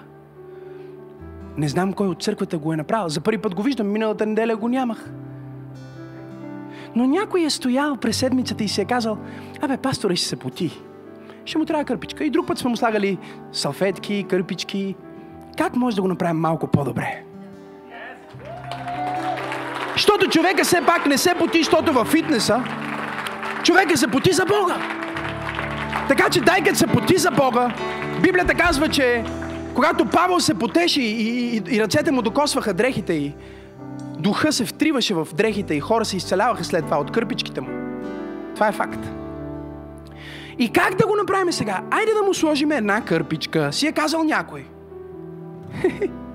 [1.58, 3.10] Не знам кой от църквата го е направил.
[3.10, 5.12] За първи път го виждам, миналата неделя го нямах.
[6.95, 9.18] Но някой е стоял през седмицата и си е казал,
[9.62, 10.82] абе, пастора ще се поти.
[11.45, 12.26] Ще му трябва кърпичка.
[12.26, 13.18] И друг път сме му слагали
[13.51, 14.95] салфетки, кърпички.
[15.58, 17.26] Как може да го направим малко по-добре?
[19.97, 22.63] Защото човека все пак не се поти, защото във фитнеса
[23.63, 24.77] човека се поти за Бога.
[26.07, 27.73] Така че дай като се поти за Бога,
[28.21, 29.23] Библията казва, че
[29.73, 33.33] когато Павел се потеши и, и, и ръцете му докосваха дрехите й,
[34.19, 37.69] духа се втриваше в дрехите и хора се изцеляваха след това от кърпичките му.
[38.55, 38.99] Това е факт.
[40.59, 41.81] И как да го направим сега?
[41.91, 44.65] Айде да му сложим една кърпичка, си е казал някой.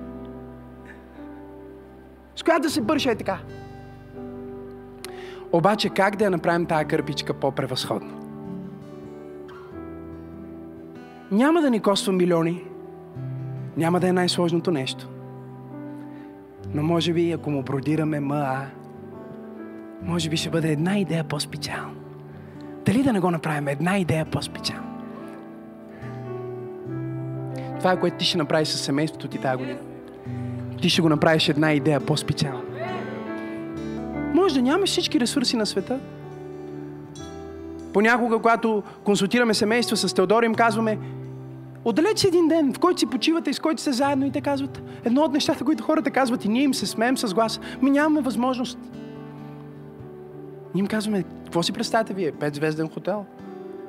[2.35, 3.39] С която да се бърша е така.
[5.51, 8.13] Обаче как да я направим тази кърпичка по-превъзходна?
[11.31, 12.63] Няма да ни коства милиони.
[13.77, 15.09] Няма да е най-сложното нещо.
[16.73, 18.65] Но може би, ако му бродираме МА,
[20.01, 21.93] може би ще бъде една идея по-специална.
[22.85, 24.89] Дали да не го направим една идея по-специална?
[27.79, 29.79] Това е което ти ще направиш с семейството ти тази година.
[30.83, 32.61] Ти ще го направиш една идея по-специална.
[34.33, 35.99] Може да нямаш всички ресурси на света.
[37.93, 40.99] Понякога, когато консултираме семейство с Теодор, им казваме,
[41.85, 44.41] отделете си един ден, в който си почивате и с който сте заедно и те
[44.41, 47.91] казват, едно от нещата, които хората казват и ние им се смеем с глас, ми
[47.91, 48.79] нямаме възможност.
[50.75, 52.31] Ние им казваме, какво си представяте вие?
[52.31, 53.25] Петзвезден хотел?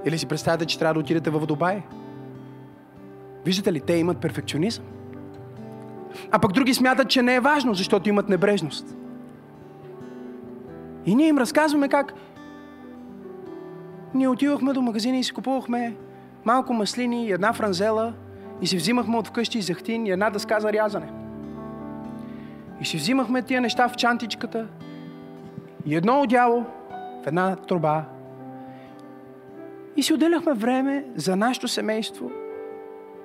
[0.05, 1.83] Или си представяте, че трябва да отидете в Дубай?
[3.45, 4.85] Виждате ли, те имат перфекционизъм.
[6.31, 8.97] А пък други смятат, че не е важно, защото имат небрежност.
[11.07, 12.15] И ние им разказваме как
[14.15, 15.97] ние отивахме до магазина и си купувахме
[16.45, 18.13] малко маслини една франзела
[18.61, 21.13] и си взимахме от вкъщи захтин и една дъска за рязане.
[22.81, 24.67] И си взимахме тия неща в чантичката
[25.87, 26.65] и едно одяло
[27.25, 28.05] в една труба.
[29.97, 32.31] И си отделяхме време за нашето семейство.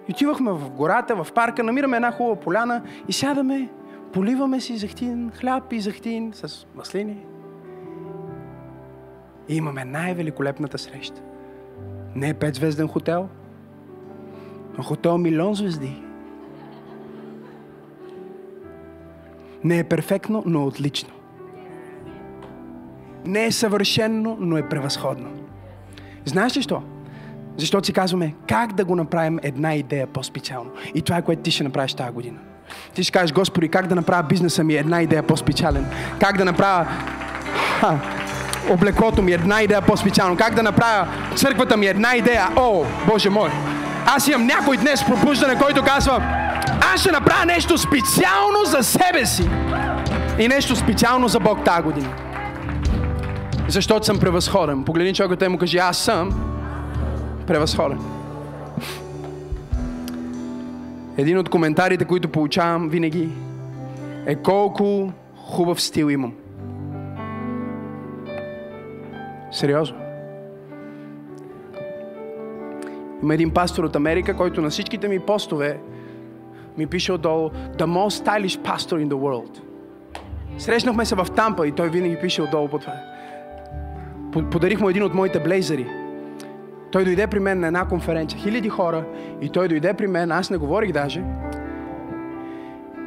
[0.09, 3.69] И отивахме в гората, в парка, намираме една хубава поляна и сядаме,
[4.13, 7.17] поливаме си захтин, хляб и захтин с маслини.
[9.49, 11.21] И имаме най-великолепната среща.
[12.15, 13.29] Не е петзвезден хотел,
[14.77, 16.03] но хотел милион звезди.
[19.63, 21.09] Не е перфектно, но отлично.
[23.25, 25.29] Не е съвършено, но е превъзходно.
[26.25, 26.81] Знаеш ли що?
[27.59, 30.69] Защото си казваме как да го направим една идея по-специално.
[30.95, 32.37] И това е което ти ще направиш тази година.
[32.93, 35.85] Ти ще кажеш, Господи, как да направя бизнеса ми една идея по-специален?
[36.19, 36.87] Как да направя
[37.79, 37.99] ха,
[38.69, 40.37] облеклото ми една идея по-специално?
[40.37, 42.47] Как да направя църквата ми една идея?
[42.55, 43.49] О, Боже мой!
[44.05, 46.23] Аз имам някой днес пробуждане, който казва,
[46.93, 49.49] аз ще направя нещо специално за себе си
[50.39, 52.09] и нещо специално за Бог тази година.
[53.67, 54.83] Защото съм превъзходен.
[54.83, 56.48] Погледни човекът и му кажи, аз съм
[57.49, 57.99] превъзходен.
[61.17, 63.29] Един от коментарите, които получавам винаги
[64.25, 66.33] е колко хубав стил имам.
[69.51, 69.97] Сериозно.
[73.23, 75.79] Има един пастор от Америка, който на всичките ми постове
[76.77, 79.59] ми пише отдолу The most stylish pastor in the world.
[80.57, 82.93] Срещнахме се в Тампа и той винаги пише отдолу по това.
[84.51, 86.08] Подарих му един от моите блейзери.
[86.91, 89.03] Той дойде при мен на една конференция, хиляди хора,
[89.41, 91.23] и той дойде при мен, аз не говорих даже.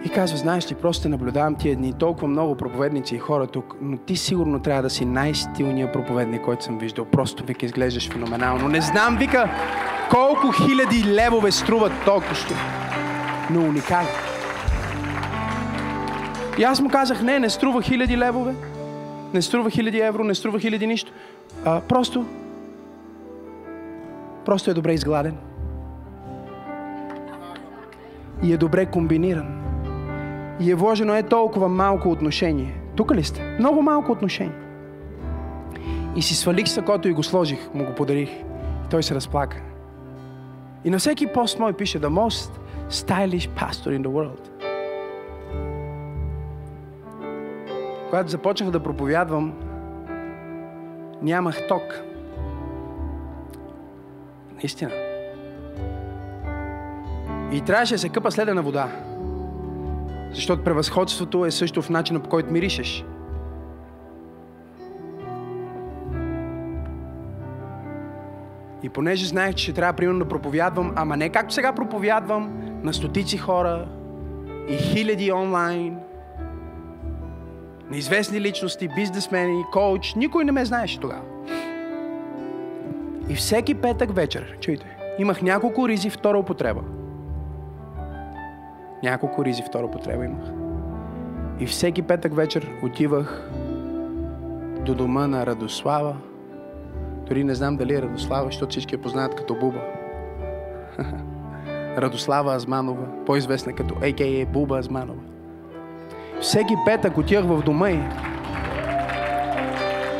[0.04, 3.96] И казва, знаеш ли, просто наблюдавам тия дни, толкова много проповедници и хора тук, но
[3.96, 7.04] ти сигурно трябва да си най-стилният проповедник, който съм виждал.
[7.04, 8.68] Просто, вика, изглеждаш феноменално.
[8.68, 9.50] Не знам, вика,
[10.10, 12.34] колко хиляди левове струват толкова,
[13.50, 14.06] но уникален.
[16.58, 18.54] И аз му казах, не, не струва хиляди левове,
[19.34, 21.12] не струва хиляди евро, не струва хиляди нищо.
[21.64, 22.24] А, просто
[24.44, 25.36] Просто е добре изгладен.
[28.42, 29.62] И е добре комбиниран.
[30.60, 32.80] И е вложено е толкова малко отношение.
[32.96, 33.56] Тук ли сте?
[33.58, 34.52] Много малко отношение.
[36.16, 38.30] И си свалих сакото и го сложих, му го подарих.
[38.30, 39.56] И той се разплака.
[40.84, 42.50] И на всеки пост мой пише The most
[42.90, 44.48] stylish pastor in the world.
[48.10, 49.52] Когато започнах да проповядвам,
[51.22, 52.11] нямах ток.
[54.62, 54.92] Истина.
[57.52, 58.88] И трябваше да се къпа следена вода.
[60.34, 63.04] Защото превъзходството е също в начина по който миришеш.
[68.82, 72.50] И понеже знаех, че трябва примерно да проповядвам, ама не както сега проповядвам
[72.82, 73.88] на стотици хора
[74.68, 75.98] и хиляди онлайн,
[77.90, 81.31] неизвестни личности, бизнесмени, коуч, никой не ме знаеше тогава.
[83.28, 84.86] И всеки петък вечер, чуйте,
[85.18, 86.80] имах няколко ризи втора употреба.
[89.02, 90.44] Няколко ризи втора употреба имах.
[91.60, 93.50] И всеки петък вечер отивах
[94.80, 96.16] до дома на Радослава.
[97.28, 99.80] Дори не знам дали е Радослава, защото всички я познават като Буба.
[101.96, 104.46] Радослава Азманова, по-известна като А.К.А.
[104.46, 105.20] Буба Азманова.
[106.40, 108.00] Всеки петък отивах в дома й.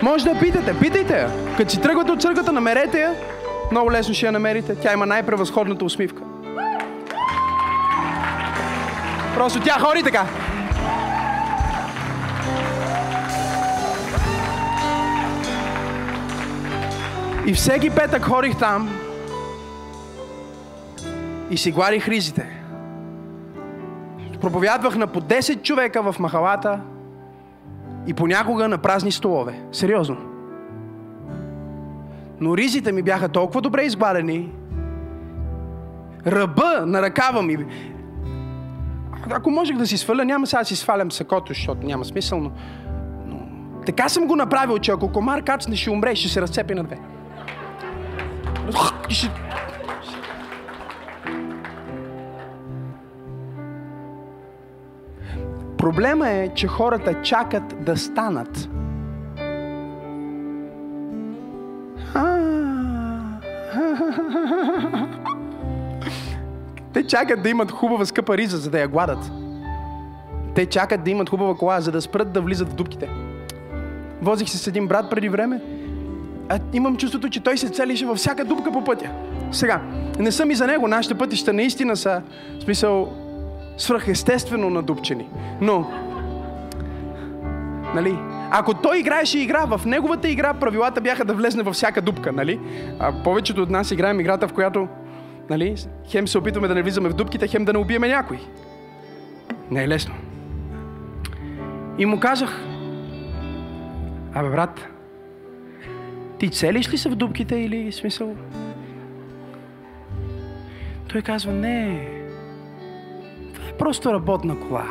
[0.03, 1.30] Може да я питате, питайте я.
[1.57, 3.14] Като си тръгвате от църквата, намерете я.
[3.70, 4.74] Много лесно ще я намерите.
[4.74, 6.22] Тя има най-превъзходната усмивка.
[9.34, 10.26] Просто тя хори така.
[17.46, 18.90] И всеки петък ходих там
[21.50, 22.46] и си гладих ризите.
[24.40, 26.80] Проповядвах на по 10 човека в махалата
[28.07, 29.61] и понякога на празни столове.
[29.72, 30.16] Сериозно.
[32.40, 34.53] Но ризите ми бяха толкова добре изгладени,
[36.26, 37.66] ръба на ръкава ми.
[39.30, 42.50] Ако можех да си сваля, няма сега да си свалям сакото, защото няма смисъл, но,
[43.26, 43.36] но
[43.86, 46.98] така съм го направил, че ако комар кацне, ще умре, ще се разцепи на две.
[49.09, 49.30] Ще...
[55.83, 58.68] Проблема е, че хората чакат да станат.
[66.93, 69.30] Те чакат да имат хубава скъпа риза, за да я гладат.
[70.55, 73.09] Те чакат да имат хубава кола, за да спрат да влизат в дупките.
[74.20, 75.61] Возих се с един брат преди време.
[76.49, 79.11] А имам чувството, че той се целише във всяка дупка по пътя.
[79.53, 79.80] Сега,
[80.18, 80.89] не съм и за него.
[80.89, 82.22] Нашите пътища наистина са,
[82.59, 83.21] в смисъл,
[83.76, 85.28] свръхестествено надупчени.
[85.60, 85.90] Но,
[87.94, 88.18] нали,
[88.50, 92.60] ако той играеше игра, в неговата игра правилата бяха да влезне във всяка дупка, нали?
[92.98, 94.88] А повечето от нас играем играта, в която,
[95.50, 95.76] нали,
[96.08, 98.38] хем се опитваме да не влизаме в дупките, хем да не убиеме някой.
[99.70, 100.14] Не е лесно.
[101.98, 102.64] И му казах,
[104.34, 104.88] абе брат,
[106.38, 108.36] ти целиш ли се в дупките или смисъл?
[111.08, 112.08] Той казва, не,
[113.78, 114.84] просто работна кола.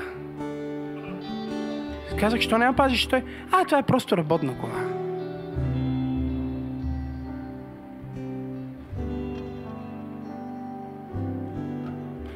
[2.20, 3.08] Казах, що няма пазиш?
[3.08, 5.02] Той, а, това е просто работна кола.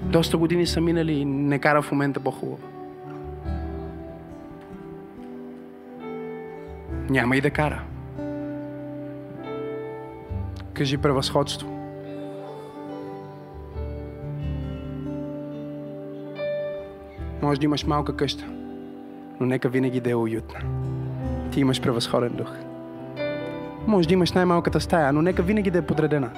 [0.02, 2.60] Доста години са минали и не кара в момента по-хубаво.
[7.10, 7.84] Няма и да кара.
[10.74, 11.75] Кажи превъзходство.
[17.46, 18.46] Може да имаш малка къща,
[19.40, 20.60] но нека винаги да е уютна.
[21.52, 22.52] Ти имаш превъзходен дух.
[23.88, 26.30] Може да имаш най-малката стая, но нека винаги да е подредена.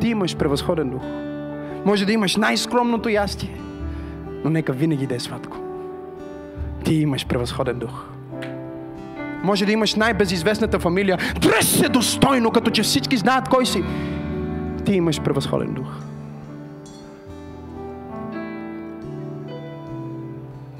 [0.00, 1.02] Ти имаш превъзходен дух.
[1.84, 3.56] Може да имаш най-скромното ястие,
[4.44, 5.56] но нека винаги да е сладко.
[6.84, 8.04] Ти имаш превъзходен дух.
[9.44, 11.18] Може да имаш най-безизвестната фамилия.
[11.40, 13.84] Дръж се достойно, като че всички знаят кой си.
[14.84, 16.11] Ти имаш превъзходен дух.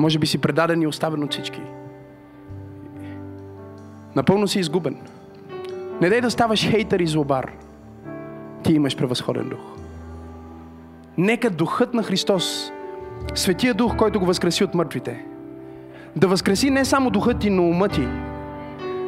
[0.03, 1.61] Може би си предаден и оставен от всички.
[4.17, 4.97] Напълно си изгубен.
[6.01, 7.53] Не дай да ставаш хейтър и злобар.
[8.63, 9.61] Ти имаш превъзходен дух.
[11.19, 12.73] Нека духът на Христос,
[13.35, 15.25] Светия Дух, който го възкреси от мъртвите,
[16.17, 18.09] да възкреси не само духът ти, но ума ти.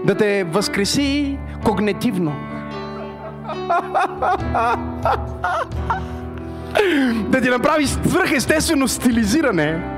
[0.07, 2.33] Да те възкреси когнитивно.
[7.29, 9.94] да ти направи свръхестествено стилизиране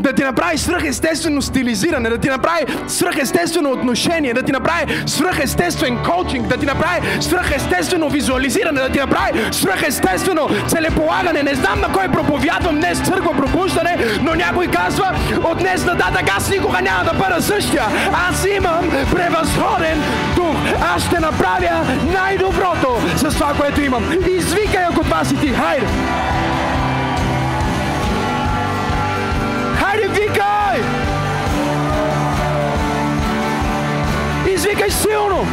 [0.00, 6.46] да ти направи свръхестествено стилизиране, да ти направи свръхестествено отношение, да ти направи свръхестествен коучинг,
[6.46, 11.42] да ти направи свръхестествено визуализиране, да ти направи свръхестествено целеполагане.
[11.42, 16.50] Не знам на кой проповядвам днес църква пробуждане, но някой казва, от днес нататък аз
[16.50, 17.82] никога няма да бъда същия.
[18.28, 20.02] Аз имам превъзходен
[20.36, 20.56] дух.
[20.94, 24.04] Аз ще направя най-доброто с това, което имам.
[24.38, 25.48] Извикай, ако това си ти.
[25.48, 25.86] Хайде!
[30.28, 30.80] Хайде, викай!
[34.54, 35.46] Извикай силно!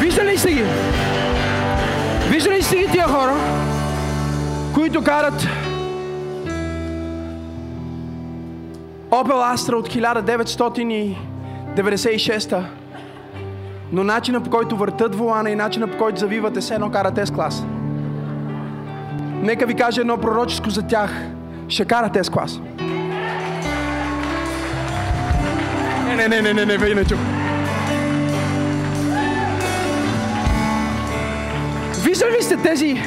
[0.00, 0.64] Виждали ли сте ги?
[2.28, 3.36] Виждали ли сте ги тия хора,
[4.74, 5.46] които карат
[9.10, 12.64] Opel Astra от 1996
[13.92, 17.30] но начина по който въртат волана и начина по който завивате се едно карате с
[17.30, 17.64] клас.
[19.44, 21.10] Нека ви кажа едно пророческо за тях.
[21.68, 22.60] Ще карате с клас.
[26.06, 27.18] Не, не, не, не, не, не, вие не чух.
[32.04, 33.02] Виждали ли сте тези,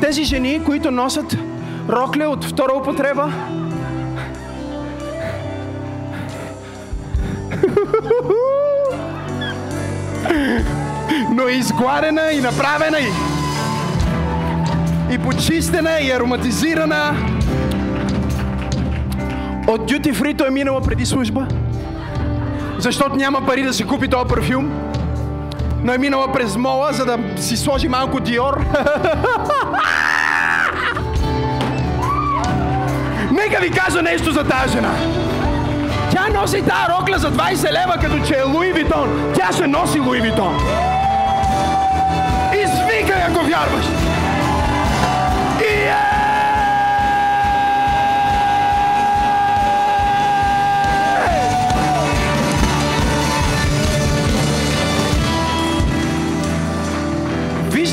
[0.00, 1.36] тези жени, които носят
[1.88, 3.32] рокле от втора употреба?
[11.30, 13.33] но е изгладена и направена и,
[15.10, 17.16] и почистена и ароматизирана.
[19.68, 21.46] От Duty Free е минала преди служба,
[22.78, 24.72] защото няма пари да си купи този парфюм,
[25.82, 28.60] но е минала през мола, за да си сложи малко Диор.
[33.32, 34.94] Нека ви кажа нещо за тази жена.
[36.10, 39.32] Тя носи тази рокля за 20 лева, като че е Луи Витон.
[39.36, 40.56] Тя ще носи Луи Витон.
[42.52, 44.03] Извикай, ако вярваш.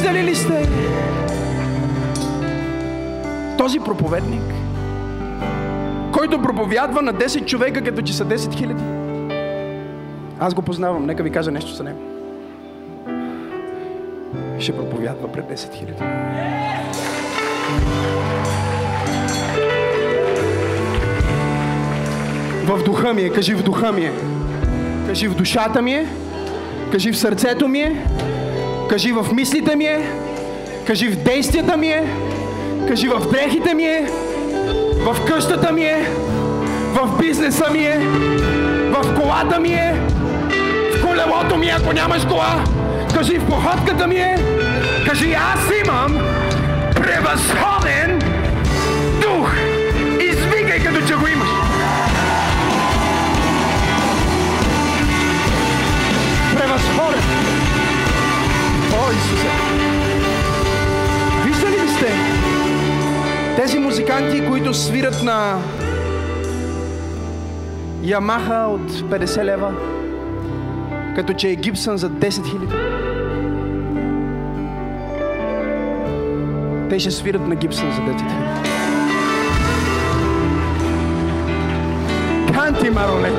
[0.01, 0.69] Виждали ли сте
[3.57, 4.41] този проповедник?
[6.11, 8.83] който проповядва на 10 човека, като че са 10 хиляди.
[10.39, 11.99] Аз го познавам, нека ви кажа нещо за него.
[14.59, 16.03] Ще проповядва пред 10 хиляди.
[22.65, 24.11] В духа ми е, кажи в духа ми е.
[25.07, 26.07] Кажи в душата ми е.
[26.91, 28.05] Кажи в сърцето ми е.
[28.91, 30.11] Кажи в мислите ми е.
[30.87, 32.03] Кажи в действията ми е.
[32.87, 34.07] Кажи в дрехите ми е
[34.97, 36.07] в къщата ми е,
[36.93, 37.99] в бизнеса ми е,
[38.91, 39.95] в колата ми е,
[40.95, 42.63] в колелото ми е, ако нямаш кола.
[43.13, 44.35] Кажи в походката ми е,
[45.07, 46.19] кажи аз имам
[46.95, 48.00] превъзходен
[59.11, 59.47] О, Исусе!
[63.55, 65.57] Тези музиканти, които свират на
[68.03, 69.73] Ямаха от 50 лева,
[71.15, 72.75] като че е Гибсън за 10 хиляди.
[76.89, 78.35] Те ще свират на Гибсън за 10 хиляди.
[82.53, 83.31] Канти, Мароле!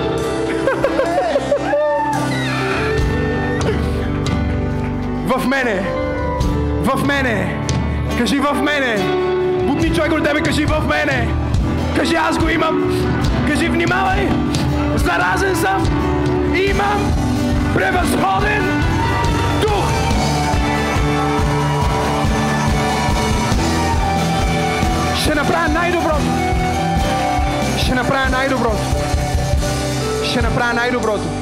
[5.38, 5.82] В мене!
[6.82, 7.66] В мене!
[8.18, 8.96] Кажи в мене!
[9.66, 11.28] Бутни човек от тебе, кажи в мене.
[11.96, 13.06] Кажи аз го имам.
[13.48, 14.28] Кажи внимавай.
[14.96, 15.84] Заразен съм.
[16.54, 17.12] Имам
[17.74, 18.82] превъзходен
[19.62, 19.88] дух.
[25.22, 26.22] Ще направя най-доброто.
[27.78, 28.82] Ще направя най-доброто.
[30.24, 31.41] Ще направя най-доброто